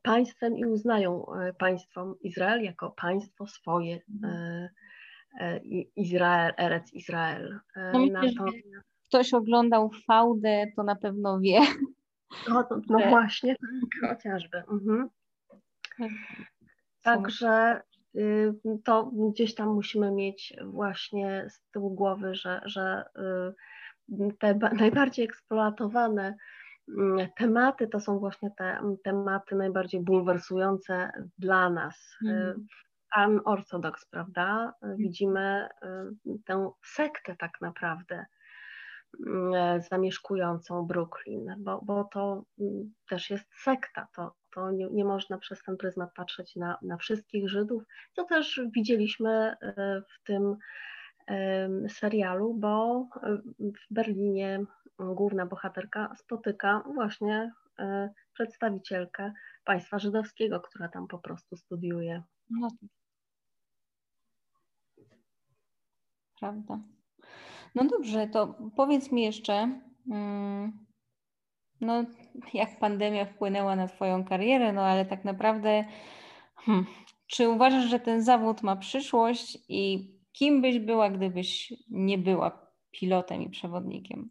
[0.03, 3.99] państwem i uznają y, państwo Izrael jako państwo swoje,
[5.95, 7.59] Izrael, Erec Izrael.
[7.93, 8.45] No myślę,
[9.07, 11.59] ktoś oglądał fałdę, to na pewno wie.
[12.49, 14.57] No, no właśnie, tak, chociażby.
[14.57, 15.09] Mhm.
[17.01, 17.81] Także
[18.15, 23.03] y, to gdzieś tam musimy mieć właśnie z tyłu głowy, że, że
[24.09, 26.35] y, te najbardziej eksploatowane
[26.97, 32.17] mm, tematy to są właśnie te tematy najbardziej bulwersujące dla nas.
[32.25, 32.67] Mm.
[33.17, 34.73] Unorthodox, prawda?
[34.81, 34.97] Mhm.
[34.97, 35.67] Widzimy
[36.45, 38.25] tę sektę tak naprawdę
[39.89, 45.63] zamieszkującą Brooklyn, bo, bo to mm, też jest sekta, to, to nie, nie można przez
[45.63, 47.83] ten pryzmat patrzeć na, na wszystkich Żydów,
[48.13, 50.55] co też widzieliśmy e, w tym
[51.89, 54.59] serialu, bo e, w Berlinie
[54.99, 59.33] główna bohaterka spotyka właśnie e, przedstawicielkę
[59.65, 62.23] państwa żydowskiego, która tam po prostu studiuje.
[62.49, 62.67] No.
[66.41, 66.79] prawda.
[67.75, 69.79] No dobrze, to powiedz mi jeszcze,
[70.11, 70.85] mm,
[71.81, 72.05] no
[72.53, 75.85] jak pandemia wpłynęła na Twoją karierę, no ale tak naprawdę,
[76.55, 76.85] hmm,
[77.27, 83.41] czy uważasz, że ten zawód ma przyszłość i kim byś była, gdybyś nie była pilotem
[83.41, 84.29] i przewodnikiem?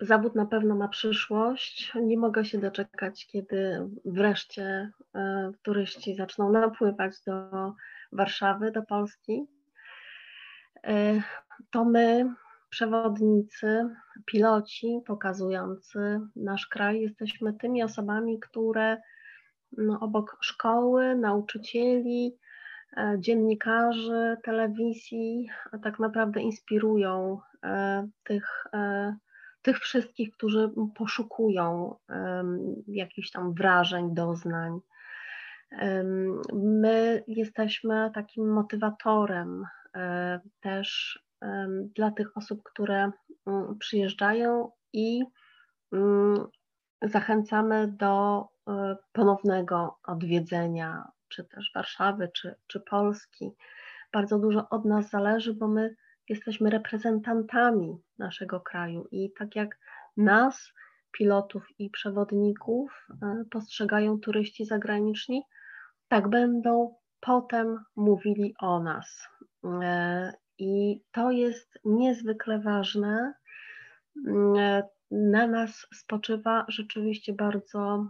[0.00, 1.92] Zawód na pewno ma przyszłość.
[2.02, 7.72] Nie mogę się doczekać, kiedy wreszcie e, turyści zaczną napływać do
[8.12, 9.46] Warszawy, do Polski.
[10.84, 11.22] E,
[11.70, 12.34] to my,
[12.70, 13.88] przewodnicy,
[14.26, 19.02] piloci pokazujący nasz kraj, jesteśmy tymi osobami, które
[19.76, 22.36] no, obok szkoły, nauczycieli,
[22.96, 25.48] e, dziennikarzy, telewizji,
[25.82, 27.40] tak naprawdę inspirują
[28.24, 28.64] tych
[29.62, 31.96] tych wszystkich, którzy poszukują
[32.86, 34.80] jakichś tam wrażeń, doznań.
[36.54, 39.64] My jesteśmy takim motywatorem
[39.94, 41.18] e, też
[41.94, 43.10] dla tych osób, które
[43.46, 45.24] mm, przyjeżdżają i
[45.92, 46.46] mm,
[47.02, 53.50] zachęcamy do e, ponownego odwiedzenia, czy też Warszawy, czy, czy Polski.
[54.12, 55.96] Bardzo dużo od nas zależy, bo my
[56.28, 59.78] jesteśmy reprezentantami naszego kraju i tak jak
[60.16, 60.72] nas,
[61.12, 65.42] pilotów i przewodników, e, postrzegają turyści zagraniczni,
[66.08, 69.28] tak będą potem mówili o nas.
[70.60, 73.34] E, I to jest niezwykle ważne.
[74.26, 78.06] E, na nas spoczywa rzeczywiście bardzo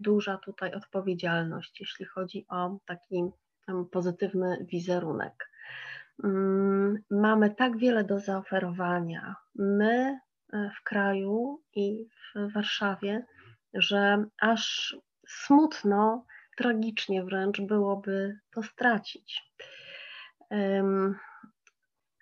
[0.00, 3.24] duża tutaj odpowiedzialność, jeśli chodzi o taki
[3.90, 5.50] pozytywny wizerunek.
[6.24, 10.20] Mm, mamy tak wiele do zaoferowania, my
[10.52, 13.26] e, w kraju i w Warszawie,
[13.74, 14.96] że aż
[15.28, 16.26] smutno,
[16.56, 19.52] tragicznie wręcz byłoby to stracić.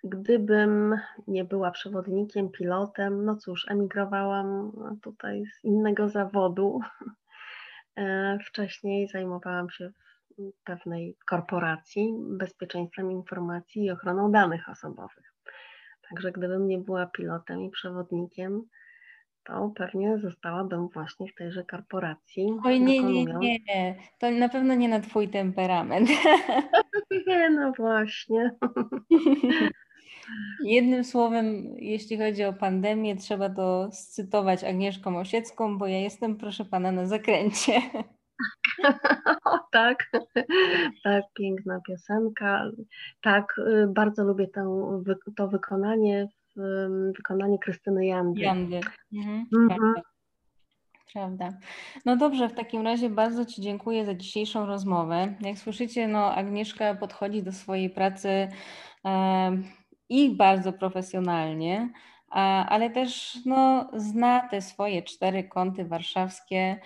[0.05, 0.95] Gdybym
[1.27, 6.79] nie była przewodnikiem, pilotem, no cóż, emigrowałam tutaj z innego zawodu.
[7.97, 9.91] E, wcześniej zajmowałam się
[10.63, 15.33] pewnej korporacji bezpieczeństwem informacji i ochroną danych osobowych.
[16.09, 18.61] Także gdybym nie była pilotem i przewodnikiem,
[19.43, 22.57] to pewnie zostałabym właśnie w tejże korporacji.
[22.65, 23.95] Oj, nie, nie, nie.
[24.19, 26.09] To na pewno nie na Twój temperament.
[27.27, 28.51] Nie, no właśnie.
[30.63, 36.65] Jednym słowem, jeśli chodzi o pandemię, trzeba to scytować Agnieszką Osiecką, bo ja jestem, proszę
[36.65, 37.73] pana, na zakręcie.
[39.71, 40.11] tak,
[41.03, 42.71] tak, piękna piosenka.
[43.21, 44.91] Tak, y, bardzo lubię tę,
[45.35, 46.27] to wykonanie,
[47.17, 48.41] wykonanie Krystyny Jandy.
[48.41, 48.79] Jandy.
[49.13, 49.45] Mhm.
[49.53, 49.93] Mhm.
[51.13, 51.49] Prawda.
[52.05, 55.33] No dobrze, w takim razie bardzo Ci dziękuję za dzisiejszą rozmowę.
[55.41, 58.29] Jak słyszycie, no Agnieszka podchodzi do swojej pracy
[59.05, 59.57] e,
[60.09, 61.89] i bardzo profesjonalnie
[62.69, 66.79] ale też no, zna te swoje cztery kąty warszawskie,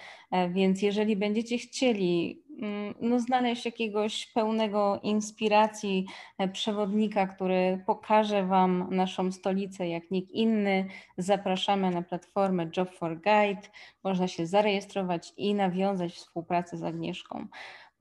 [0.49, 6.05] więc jeżeli będziecie chcieli mm, no, znaleźć jakiegoś pełnego inspiracji
[6.37, 13.15] e, przewodnika, który pokaże Wam naszą stolicę jak nikt inny, zapraszamy na platformę Job for
[13.15, 13.67] Guide.
[14.03, 17.47] Można się zarejestrować i nawiązać współpracę z Agnieszką.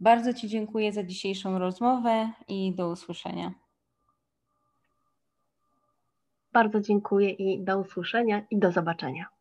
[0.00, 3.67] Bardzo Ci dziękuję za dzisiejszą rozmowę i do usłyszenia.
[6.52, 9.37] Bardzo dziękuję i do usłyszenia i do zobaczenia.